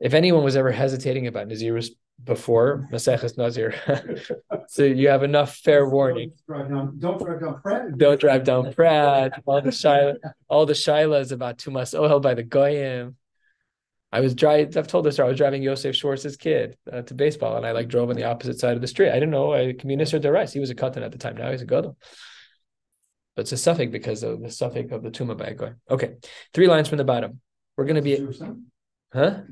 if 0.00 0.14
anyone 0.14 0.44
was 0.44 0.56
ever 0.56 0.70
hesitating 0.70 1.26
about 1.26 1.48
Nazirus 1.48 1.90
before 2.22 2.88
Maseches 2.92 3.36
Nazir, 3.36 3.74
so 4.68 4.84
you 4.84 5.08
have 5.08 5.22
enough 5.22 5.56
fair 5.56 5.88
warning. 5.88 6.32
Don't 6.98 7.18
drive 7.18 7.40
down, 7.40 7.60
Pratt. 7.60 7.98
Don't 7.98 8.20
drive 8.20 8.44
down 8.44 8.72
Pratt. 8.72 9.42
All 9.46 9.60
the 9.60 9.70
shaila, 9.70 10.16
all 10.48 10.66
the 10.66 10.72
shailas 10.72 11.32
about 11.32 11.58
Tumas 11.58 11.98
Ohel 11.98 12.22
by 12.22 12.34
the 12.34 12.42
Goyim. 12.42 13.16
I 14.14 14.20
was 14.20 14.36
driving. 14.36 14.78
I've 14.78 14.86
told 14.86 15.04
this 15.04 15.14
story. 15.14 15.26
I 15.26 15.30
was 15.30 15.38
driving 15.38 15.60
Yosef 15.60 15.96
Schwartz's 15.96 16.36
kid 16.36 16.76
uh, 16.90 17.02
to 17.02 17.14
baseball, 17.14 17.56
and 17.56 17.66
I 17.66 17.72
like 17.72 17.88
drove 17.88 18.10
on 18.10 18.16
the 18.16 18.22
opposite 18.22 18.60
side 18.60 18.76
of 18.76 18.80
the 18.80 18.86
street. 18.86 19.10
I 19.10 19.14
didn't 19.14 19.32
know 19.32 19.52
I 19.52 19.72
communicated 19.72 20.22
the 20.22 20.30
rice. 20.30 20.52
He 20.52 20.60
was 20.60 20.70
a 20.70 20.74
katan 20.76 21.02
at 21.02 21.10
the 21.10 21.18
time. 21.18 21.36
Now 21.36 21.50
he's 21.50 21.62
a 21.62 21.66
gadol. 21.66 21.96
But 23.34 23.42
it's 23.42 23.52
a 23.52 23.56
suffix 23.56 23.90
because 23.90 24.22
of 24.22 24.40
the 24.40 24.52
suffix 24.52 24.92
of 24.92 25.02
the 25.02 25.10
tuma 25.10 25.36
by 25.36 25.46
a 25.46 25.54
goy. 25.54 25.72
Okay, 25.90 26.14
three 26.52 26.68
lines 26.68 26.88
from 26.88 26.98
the 26.98 27.04
bottom. 27.04 27.40
We're 27.76 27.86
going 27.86 27.96
to 27.96 28.02
be. 28.02 28.24
Huh? 29.14 29.42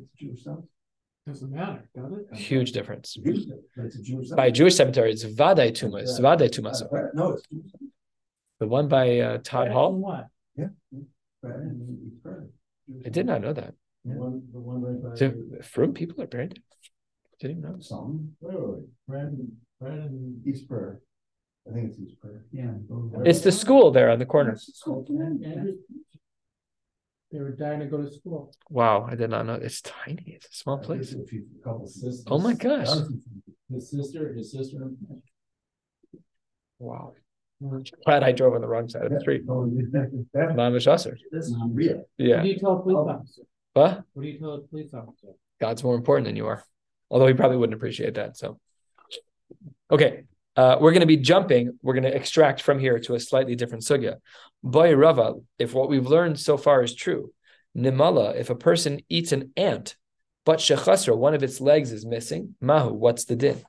Doesn't 1.24 1.52
matter, 1.52 1.88
does 1.94 2.12
it? 2.12 2.36
Huge 2.36 2.72
difference. 2.72 3.16
By 4.34 4.50
Jewish 4.50 4.74
cemetery, 4.74 5.12
it's 5.12 5.24
Vadai 5.24 5.70
Tumas. 5.70 6.20
Vadai 6.20 6.50
Tumas. 6.50 6.82
No, 7.14 7.34
it's 7.34 7.46
the 8.58 8.66
one 8.66 8.88
by 8.88 9.20
uh, 9.20 9.38
Todd 9.44 9.70
Hall. 9.70 9.94
What? 9.94 10.26
Yeah. 10.56 10.66
I 13.06 13.08
did 13.08 13.26
not 13.26 13.40
know 13.40 13.52
that. 13.52 13.74
The 14.04 14.14
one, 14.14 14.42
the 14.52 14.58
one 14.58 14.82
right 14.82 15.12
by. 15.12 15.16
So, 15.16 15.32
Frum 15.62 15.94
people 15.94 16.20
are 16.22 16.26
buried. 16.26 16.60
Didn't 17.40 17.58
even 17.58 17.70
know. 17.70 17.76
Some. 17.80 18.32
Wait, 18.40 18.58
wait, 18.58 18.68
wait. 18.68 18.84
Brandon, 19.06 19.56
Brandon. 19.80 20.42
East 20.44 20.68
Prairie. 20.68 20.96
I 21.68 21.72
think 21.72 21.90
it's 21.90 22.00
East 22.00 22.20
Prairie. 22.20 22.40
Yeah. 22.50 22.72
It's 23.24 23.42
the 23.42 23.52
school 23.52 23.92
there 23.92 24.10
on 24.10 24.18
the 24.18 24.26
corner. 24.26 24.58
They 27.32 27.40
were 27.40 27.52
dying 27.52 27.80
to 27.80 27.86
go 27.86 28.02
to 28.02 28.12
school. 28.12 28.52
Wow, 28.68 29.06
I 29.10 29.14
did 29.14 29.30
not 29.30 29.46
know. 29.46 29.54
It's 29.54 29.80
tiny. 29.80 30.22
It's 30.36 30.46
a 30.46 30.52
small 30.52 30.78
place. 30.78 31.14
A 31.14 31.24
few- 31.24 31.46
Couple 31.64 31.86
sisters. 31.86 32.24
Oh 32.26 32.38
my 32.38 32.52
gosh. 32.52 32.88
His 33.72 33.90
sister, 33.90 34.34
his 34.34 34.52
sister. 34.52 34.90
Wow. 36.78 37.14
Hmm. 37.62 37.78
Glad 38.04 38.22
I 38.22 38.32
drove 38.32 38.54
on 38.54 38.60
the 38.60 38.66
wrong 38.68 38.88
side 38.88 39.04
of 39.06 39.12
the 39.12 39.20
street. 39.20 39.42
Oh, 39.48 39.64
That- 39.92 40.26
Mamish 40.56 40.86
Usher. 40.86 41.16
That's 41.30 41.50
unreal. 41.52 41.96
What 41.98 42.06
Yeah. 42.18 42.42
do 42.42 42.48
you 42.48 42.58
tell 42.58 42.72
a 42.78 42.82
police 42.82 42.96
Oh. 42.98 43.08
officer? 43.08 43.42
What? 43.72 44.04
What 44.12 44.22
do 44.22 44.28
you 44.28 44.38
tell 44.38 44.52
a 44.52 44.60
police 44.60 44.92
officer? 44.92 45.28
God's 45.60 45.82
more 45.82 45.94
important 45.94 46.26
than 46.26 46.36
you 46.36 46.46
are. 46.46 46.62
Although 47.10 47.28
he 47.28 47.34
probably 47.34 47.56
wouldn't 47.56 47.76
appreciate 47.76 48.14
that. 48.14 48.36
So, 48.36 48.58
okay, 49.90 50.24
uh, 50.56 50.76
we're 50.80 50.92
going 50.92 51.00
to 51.00 51.06
be 51.06 51.16
jumping. 51.16 51.78
We're 51.82 51.94
going 51.94 52.04
to 52.04 52.14
extract 52.14 52.62
from 52.62 52.78
here 52.78 52.98
to 53.00 53.14
a 53.14 53.20
slightly 53.20 53.56
different 53.56 53.84
sugya. 53.84 54.16
Boy 54.62 54.94
Rava, 54.94 55.34
if 55.58 55.74
what 55.74 55.88
we've 55.88 56.06
learned 56.06 56.38
so 56.38 56.56
far 56.56 56.82
is 56.82 56.94
true, 56.94 57.32
Nimala, 57.76 58.36
if 58.36 58.50
a 58.50 58.54
person 58.54 59.00
eats 59.08 59.32
an 59.32 59.52
ant, 59.56 59.96
but 60.44 60.58
shechasra, 60.58 61.16
one 61.16 61.34
of 61.34 61.42
its 61.42 61.60
legs 61.60 61.92
is 61.92 62.04
missing, 62.04 62.54
mahu, 62.60 62.92
what's 62.92 63.24
the 63.24 63.36
din? 63.36 63.62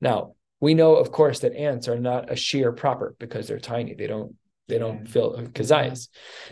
Now 0.00 0.34
we 0.60 0.74
know, 0.74 0.94
of 0.94 1.10
course, 1.10 1.40
that 1.40 1.54
ants 1.54 1.88
are 1.88 1.98
not 1.98 2.30
a 2.30 2.36
shear 2.36 2.72
proper 2.72 3.14
because 3.18 3.46
they're 3.46 3.58
tiny. 3.58 3.94
They 3.94 4.06
don't 4.06 4.36
they 4.68 4.78
don't 4.78 5.06
fill 5.06 5.36
kazayas. 5.52 6.08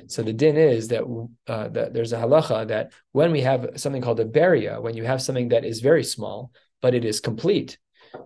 So 0.09 0.23
the 0.23 0.33
din 0.33 0.57
is 0.57 0.89
that 0.89 1.05
uh, 1.47 1.69
that 1.69 1.95
there's 1.95 2.13
a 2.13 2.19
halacha 2.19 2.69
that 2.69 2.93
when 3.13 3.33
we 3.33 3.41
have 3.43 3.71
something 3.77 4.03
called 4.03 4.21
a 4.21 4.25
beria, 4.25 4.83
when 4.83 4.97
you 4.97 5.05
have 5.05 5.23
something 5.23 5.51
that 5.51 5.65
is 5.65 5.81
very 5.81 6.05
small 6.05 6.53
but 6.83 6.95
it 6.95 7.05
is 7.05 7.21
complete, 7.21 7.79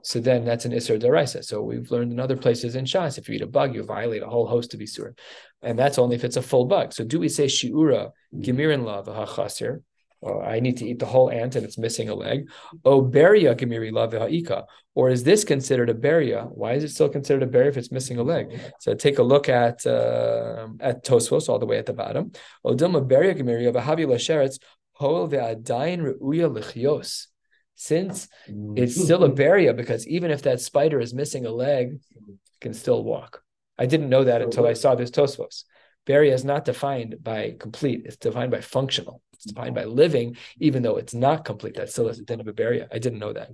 so 0.03 0.20
then 0.20 0.44
that's 0.44 0.64
an 0.64 0.73
isur 0.73 1.01
deraisa. 1.01 1.44
So 1.44 1.62
we've 1.62 1.90
learned 1.90 2.12
in 2.12 2.20
other 2.20 2.37
places 2.37 2.77
in 2.77 2.85
Shas, 2.85 3.18
if 3.18 3.29
you 3.29 3.37
eat 3.37 3.42
a 3.42 3.47
bug, 3.47 3.75
you 3.75 3.83
violate 3.83 4.23
a 4.23 4.27
whole 4.27 4.47
host 4.47 4.75
of 4.75 4.81
isur, 4.81 5.16
and 5.62 5.79
that's 5.79 5.99
only 5.99 6.16
if 6.16 6.25
it's 6.25 6.37
a 6.37 6.42
full 6.42 6.66
bug. 6.66 6.92
So 6.92 7.05
do 7.05 7.18
we 7.18 7.29
say 7.29 7.47
shiura 7.47 8.11
gemirin 8.35 8.85
la 8.85 9.03
v'hachasir? 9.03 9.83
Or 10.20 10.42
I 10.42 10.59
need 10.59 10.79
to 10.79 10.87
eat 10.87 11.01
the 11.01 11.07
whole 11.07 11.31
ant 11.31 11.55
and 11.55 11.66
it's 11.66 11.77
missing 11.77 12.09
a 12.09 12.14
leg. 12.14 12.49
O 12.83 13.03
beria 13.03 13.55
gemiri 13.55 13.92
la 13.92 14.07
v'ha'ika. 14.09 14.64
Or 14.94 15.11
is 15.11 15.23
this 15.23 15.44
considered 15.44 15.90
a 15.90 15.94
beria? 15.94 16.51
Why 16.51 16.73
is 16.73 16.83
it 16.83 16.88
still 16.88 17.11
considered 17.11 17.42
a 17.42 17.47
beria 17.47 17.68
if 17.68 17.77
it's 17.77 17.92
missing 17.92 18.18
a 18.18 18.23
leg? 18.23 18.59
So 18.81 18.94
take 18.94 19.18
a 19.18 19.23
look 19.23 19.51
at 19.51 19.85
uh, 19.87 20.68
at 20.81 21.05
Tosfos 21.05 21.51
all 21.51 21.59
the 21.59 21.66
way 21.66 21.77
at 21.77 21.85
the 21.85 21.92
bottom. 21.92 22.33
Odilma 22.64 23.07
beria 23.07 23.35
gemiri 23.35 23.70
v'havi 23.70 24.07
lasheretz 24.07 24.59
hol 24.94 25.29
ve'adayin 25.29 26.01
re'uya 26.01 26.49
lichios. 26.51 27.27
Since 27.74 28.28
mm-hmm. 28.48 28.78
it's 28.78 29.00
still 29.00 29.24
a 29.24 29.28
barrier 29.28 29.72
because 29.72 30.06
even 30.06 30.30
if 30.30 30.42
that 30.42 30.60
spider 30.60 31.00
is 31.00 31.12
missing 31.12 31.44
a 31.44 31.50
leg, 31.50 31.98
it 32.14 32.60
can 32.60 32.74
still 32.74 33.02
walk. 33.02 33.42
I 33.78 33.87
didn't 33.87 34.08
know 34.08 34.24
that 34.24 34.42
until 34.42 34.66
I 34.66 34.74
saw 34.74 34.94
this 34.94 35.10
Tosfos. 35.10 35.64
Barrier 36.06 36.34
is 36.34 36.44
not 36.44 36.64
defined 36.64 37.16
by 37.22 37.56
complete; 37.58 38.02
it's 38.04 38.16
defined 38.16 38.50
by 38.50 38.60
functional. 38.60 39.22
It's 39.32 39.46
defined 39.46 39.74
by 39.74 39.84
living, 39.84 40.37
even 40.58 40.82
though 40.82 40.96
it's 40.96 41.14
not 41.14 41.44
complete. 41.44 41.74
That 41.74 41.90
still 41.90 42.08
is 42.08 42.18
a 42.18 42.24
din 42.24 42.40
of 42.40 42.46
a 42.46 42.52
barrier. 42.52 42.87
I 42.92 42.98
didn't 42.98 43.18
know 43.18 43.32
that. 43.32 43.50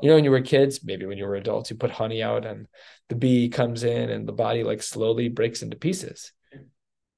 You 0.00 0.08
know, 0.08 0.14
when 0.14 0.24
you 0.24 0.30
were 0.30 0.40
kids, 0.40 0.82
maybe 0.82 1.04
when 1.04 1.18
you 1.18 1.26
were 1.26 1.36
adults, 1.36 1.70
you 1.70 1.76
put 1.76 1.90
honey 1.90 2.22
out 2.22 2.46
and 2.46 2.66
the 3.08 3.14
bee 3.14 3.50
comes 3.50 3.84
in 3.84 4.08
and 4.08 4.26
the 4.26 4.32
body 4.32 4.62
like 4.62 4.82
slowly 4.82 5.28
breaks 5.28 5.62
into 5.62 5.76
pieces. 5.76 6.32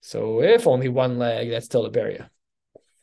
So 0.00 0.42
if 0.42 0.66
only 0.66 0.88
one 0.88 1.18
leg, 1.18 1.50
that's 1.50 1.66
still 1.66 1.86
a 1.86 1.90
beria. 1.90 2.28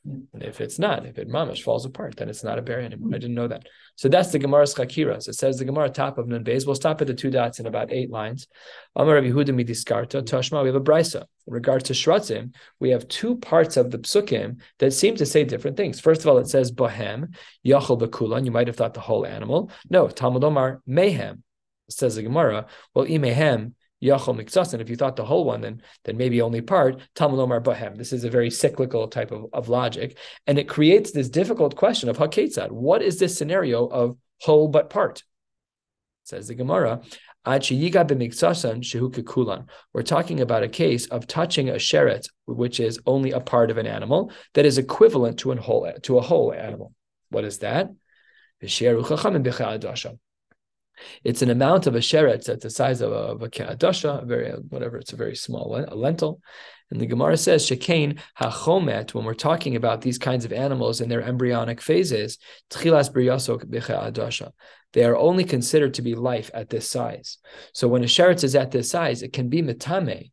And 0.04 0.42
if 0.42 0.62
it's 0.62 0.80
not, 0.80 1.06
if 1.06 1.20
it 1.20 1.30
mamish 1.30 1.62
falls 1.62 1.86
apart, 1.86 2.16
then 2.18 2.28
it's 2.28 2.44
not 2.44 2.58
a 2.58 2.62
beria 2.64 2.86
anymore. 2.86 3.12
I 3.14 3.20
didn't 3.20 3.36
know 3.36 3.48
that. 3.48 3.68
So 3.96 4.10
that's 4.10 4.32
the 4.32 4.40
Gemara's 4.40 4.74
Chakiras. 4.74 5.28
It 5.28 5.36
says 5.36 5.60
the 5.60 5.66
Gemara 5.66 5.90
top 5.90 6.18
of 6.18 6.28
Nun 6.28 6.44
Beis. 6.44 6.66
We'll 6.66 6.76
stop 6.76 7.02
at 7.02 7.08
the 7.08 7.14
two 7.14 7.30
dots 7.30 7.60
in 7.60 7.68
about 7.68 7.92
eight 7.92 8.10
lines. 8.10 8.48
Amar 8.96 9.22
Yehuda 9.22 9.50
midiskarta 9.50 10.24
Tashma. 10.24 10.64
We 10.64 10.70
have 10.70 10.76
a 10.76 10.82
brisa. 10.82 11.22
In 11.46 11.54
regards 11.54 11.84
to 11.86 11.94
Shratzim, 11.94 12.56
we 12.80 12.90
have 12.90 13.08
two 13.10 13.36
parts 13.38 13.78
of 13.78 13.92
the 13.92 14.00
psukim 14.00 14.62
that 14.80 14.92
seem 14.92 15.16
to 15.18 15.26
say 15.26 15.44
different 15.44 15.78
things. 15.78 16.00
First 16.00 16.22
of 16.22 16.28
all, 16.28 16.40
it 16.40 16.48
says 16.48 16.72
Bohem, 16.72 17.36
Yachol 17.66 18.02
Bekulan. 18.02 18.46
You 18.46 18.52
might 18.52 18.68
have 18.68 18.76
thought 18.76 18.96
the 18.96 19.02
whole 19.02 19.26
animal. 19.26 19.72
No, 19.88 20.08
Talmud 20.08 20.44
Omar, 20.44 20.82
Mayhem. 20.88 21.44
Says 21.90 22.16
the 22.16 22.24
Gemara, 22.24 22.68
well, 22.96 23.06
Imehem, 23.06 23.74
Yachol 24.02 24.36
Miksasan. 24.40 24.80
If 24.80 24.90
you 24.90 24.96
thought 24.96 25.16
the 25.16 25.26
whole 25.26 25.46
one, 25.46 25.62
then 25.62 25.82
then 26.04 26.18
maybe 26.18 26.42
only 26.42 26.62
part. 26.62 27.02
Talmud 27.16 27.40
Omar 27.40 27.62
Bohem. 27.62 27.98
This 27.98 28.14
is 28.14 28.24
a 28.24 28.30
very 28.30 28.50
cyclical 28.50 29.08
type 29.08 29.32
of, 29.32 29.46
of 29.54 29.70
logic, 29.70 30.18
and 30.48 30.58
it 30.58 30.68
creates 30.68 31.12
this 31.12 31.30
difficult 31.30 31.76
question 31.76 32.10
of 32.10 32.18
Haketzad. 32.18 32.72
What 32.72 33.02
is 33.02 33.20
this 33.20 33.38
scenario 33.38 33.86
of 33.86 34.18
whole 34.42 34.68
but 34.68 34.90
part? 34.90 35.24
Says 36.24 36.48
the 36.48 36.56
Gemara. 36.56 37.02
We're 37.44 37.64
talking 40.04 40.42
about 40.42 40.64
a 40.64 40.70
case 40.70 41.08
of 41.08 41.26
touching 41.26 41.70
a 41.70 41.74
sheret, 41.74 42.28
which 42.46 42.80
is 42.80 43.00
only 43.08 43.32
a 43.32 43.40
part 43.40 43.72
of 43.72 43.80
an 43.80 43.88
animal 43.88 44.32
that 44.54 44.68
is 44.68 44.78
equivalent 44.78 45.40
to 45.40 45.52
a 45.52 45.56
whole 45.60 45.92
to 46.04 46.18
a 46.20 46.22
whole 46.22 46.54
animal. 46.54 46.94
What 47.30 47.44
is 47.44 47.58
that? 47.60 47.90
It's 51.24 51.42
an 51.42 51.50
amount 51.50 51.88
of 51.88 51.96
a 51.96 52.00
sheret 52.00 52.46
that's 52.46 52.64
the 52.64 52.70
size 52.70 53.02
of 53.02 53.12
a, 53.12 53.16
of 53.16 53.42
a 53.42 53.50
ke'adasha, 53.50 54.26
very 54.26 54.52
whatever. 54.70 54.98
It's 54.98 55.14
a 55.14 55.16
very 55.18 55.36
small 55.36 55.76
a 55.76 55.96
lentil. 55.96 56.42
And 56.92 57.00
the 57.00 57.06
Gemara 57.06 57.38
says 57.38 57.66
shekain 57.66 58.20
hachomet. 58.40 59.14
When 59.14 59.24
we're 59.24 59.34
talking 59.34 59.76
about 59.76 60.02
these 60.02 60.18
kinds 60.18 60.44
of 60.44 60.52
animals 60.52 61.00
in 61.00 61.10
their 61.10 61.22
embryonic 61.22 61.82
phases, 61.82 62.38
tchilas 62.70 63.12
briyasok 63.12 63.66
b'che'adasha. 63.66 64.52
They 64.94 65.06
are 65.06 65.16
only 65.16 65.46
considered 65.46 65.94
to 65.96 66.02
be 66.02 66.16
life 66.16 66.52
at 66.54 66.70
this 66.70 66.90
size. 66.90 67.38
So 67.74 67.88
when 67.88 68.04
a 68.04 68.08
sheretz 68.08 68.44
is 68.44 68.56
at 68.56 68.72
this 68.72 68.90
size, 68.90 69.24
it 69.24 69.32
can 69.32 69.48
be 69.48 69.62
metame, 69.62 70.32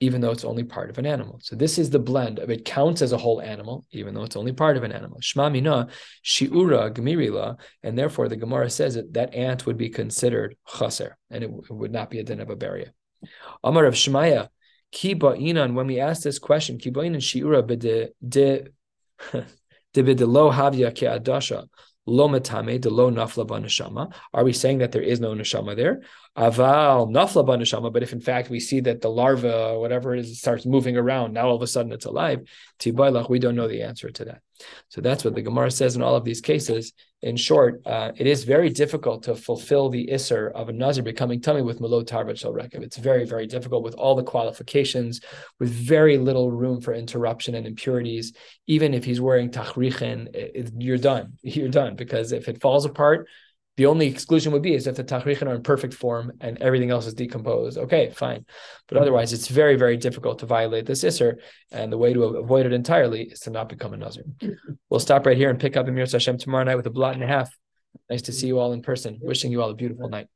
even 0.00 0.20
though 0.20 0.30
it's 0.30 0.44
only 0.44 0.64
part 0.64 0.90
of 0.90 0.98
an 0.98 1.06
animal. 1.06 1.38
So 1.42 1.56
this 1.56 1.78
is 1.78 1.88
the 1.88 1.98
blend 1.98 2.38
of 2.38 2.50
it 2.50 2.64
counts 2.64 3.00
as 3.00 3.12
a 3.12 3.18
whole 3.18 3.40
animal, 3.40 3.86
even 3.92 4.14
though 4.14 4.24
it's 4.24 4.36
only 4.36 4.52
part 4.52 4.76
of 4.76 4.82
an 4.82 4.92
animal. 4.92 5.20
Shma 5.20 5.50
mina 5.50 5.88
shiura 6.24 6.90
gemirila, 6.90 7.58
and 7.82 7.98
therefore 7.98 8.28
the 8.28 8.36
Gemara 8.36 8.68
says 8.68 8.94
that 8.94 9.14
that 9.14 9.34
ant 9.34 9.64
would 9.64 9.78
be 9.78 9.88
considered 9.88 10.56
chaser, 10.68 11.16
and 11.30 11.44
it, 11.44 11.50
it 11.50 11.72
would 11.72 11.92
not 11.92 12.10
be 12.10 12.18
a 12.18 12.24
din 12.24 12.40
of 12.40 12.50
a 12.50 12.56
beria. 12.56 12.90
Amar 13.64 13.86
of 13.86 13.94
Shmaya, 13.94 14.48
ki 14.92 15.14
ba'inan. 15.14 15.72
When 15.72 15.86
we 15.86 15.98
ask 16.00 16.22
this 16.22 16.38
question, 16.38 16.78
ki 16.78 16.90
ba'inan 16.90 17.20
shiura 17.20 17.62
b'de 17.62 18.10
de 18.28 18.66
lo 20.26 20.50
havya 20.50 20.92
ke 20.92 21.08
adasha 21.10 21.66
lo 22.06 22.28
metame 22.28 22.80
de 22.80 22.88
lo 22.88 23.10
nafla 23.10 23.46
neshama. 23.46 24.12
Are 24.32 24.44
we 24.44 24.52
saying 24.52 24.78
that 24.78 24.92
there 24.92 25.02
is 25.02 25.20
no 25.20 25.34
neshama 25.34 25.76
there? 25.76 26.02
Aval 26.36 27.10
nafla 27.10 27.44
neshama. 27.44 27.92
But 27.92 28.02
if 28.02 28.12
in 28.12 28.20
fact 28.20 28.48
we 28.48 28.60
see 28.60 28.80
that 28.80 29.00
the 29.00 29.10
larva, 29.10 29.78
whatever 29.78 30.14
it 30.14 30.20
is, 30.20 30.38
starts 30.38 30.64
moving 30.64 30.96
around, 30.96 31.34
now 31.34 31.48
all 31.48 31.56
of 31.56 31.62
a 31.62 31.66
sudden 31.66 31.92
it's 31.92 32.04
alive. 32.04 32.48
Tibailach, 32.78 33.28
we 33.28 33.38
don't 33.38 33.56
know 33.56 33.68
the 33.68 33.82
answer 33.82 34.10
to 34.10 34.24
that. 34.26 34.40
So 34.88 35.00
that's 35.00 35.24
what 35.24 35.34
the 35.34 35.42
Gemara 35.42 35.70
says 35.70 35.96
in 35.96 36.02
all 36.02 36.16
of 36.16 36.24
these 36.24 36.40
cases. 36.40 36.92
In 37.22 37.36
short, 37.36 37.80
uh, 37.86 38.12
it 38.16 38.26
is 38.26 38.44
very 38.44 38.68
difficult 38.68 39.22
to 39.22 39.34
fulfill 39.34 39.88
the 39.88 40.08
isser 40.12 40.52
of 40.52 40.68
a 40.68 40.72
nazir 40.72 41.02
becoming 41.02 41.40
tummy 41.40 41.62
with 41.62 41.80
malo 41.80 42.02
tarbat 42.02 42.38
shel 42.38 42.52
rekev. 42.52 42.82
It's 42.82 42.98
very, 42.98 43.24
very 43.24 43.46
difficult 43.46 43.82
with 43.82 43.94
all 43.94 44.14
the 44.14 44.22
qualifications, 44.22 45.22
with 45.58 45.70
very 45.70 46.18
little 46.18 46.50
room 46.50 46.82
for 46.82 46.92
interruption 46.92 47.54
and 47.54 47.66
impurities. 47.66 48.34
Even 48.66 48.92
if 48.92 49.04
he's 49.04 49.20
wearing 49.20 49.50
tachrichen, 49.50 50.28
you're 50.78 50.98
done. 50.98 51.38
You're 51.42 51.68
done 51.68 51.96
because 51.96 52.32
if 52.32 52.48
it 52.48 52.60
falls 52.60 52.84
apart, 52.84 53.28
the 53.76 53.86
only 53.86 54.06
exclusion 54.06 54.52
would 54.52 54.62
be 54.62 54.74
is 54.74 54.86
if 54.86 54.96
the 54.96 55.04
tachrichin 55.04 55.48
are 55.48 55.54
in 55.54 55.62
perfect 55.62 55.94
form 55.94 56.32
and 56.40 56.56
everything 56.58 56.90
else 56.90 57.06
is 57.06 57.14
decomposed. 57.14 57.76
Okay, 57.76 58.10
fine. 58.10 58.46
But 58.88 58.96
hmm. 58.96 59.02
otherwise, 59.02 59.32
it's 59.32 59.48
very, 59.48 59.76
very 59.76 59.96
difficult 59.96 60.38
to 60.38 60.46
violate 60.46 60.86
this 60.86 61.04
isser. 61.04 61.36
And 61.70 61.92
the 61.92 61.98
way 61.98 62.12
to 62.12 62.24
avoid 62.24 62.66
it 62.66 62.72
entirely 62.72 63.24
is 63.24 63.40
to 63.40 63.50
not 63.50 63.68
become 63.68 63.92
a 63.92 63.96
nazir. 63.96 64.24
We'll 64.88 65.00
stop 65.00 65.26
right 65.26 65.36
here 65.36 65.50
and 65.50 65.58
pick 65.58 65.76
up 65.76 65.88
Amir 65.88 66.06
Hashem 66.06 66.38
tomorrow 66.38 66.64
night 66.64 66.76
with 66.76 66.86
a 66.86 66.90
blot 66.90 67.14
and 67.14 67.24
a 67.24 67.26
half. 67.26 67.54
Nice 68.08 68.22
to 68.22 68.32
see 68.32 68.46
you 68.46 68.60
all 68.60 68.72
in 68.72 68.82
person. 68.82 69.18
Wishing 69.20 69.50
you 69.50 69.60
all 69.62 69.70
a 69.70 69.74
beautiful 69.74 70.08
night. 70.08 70.28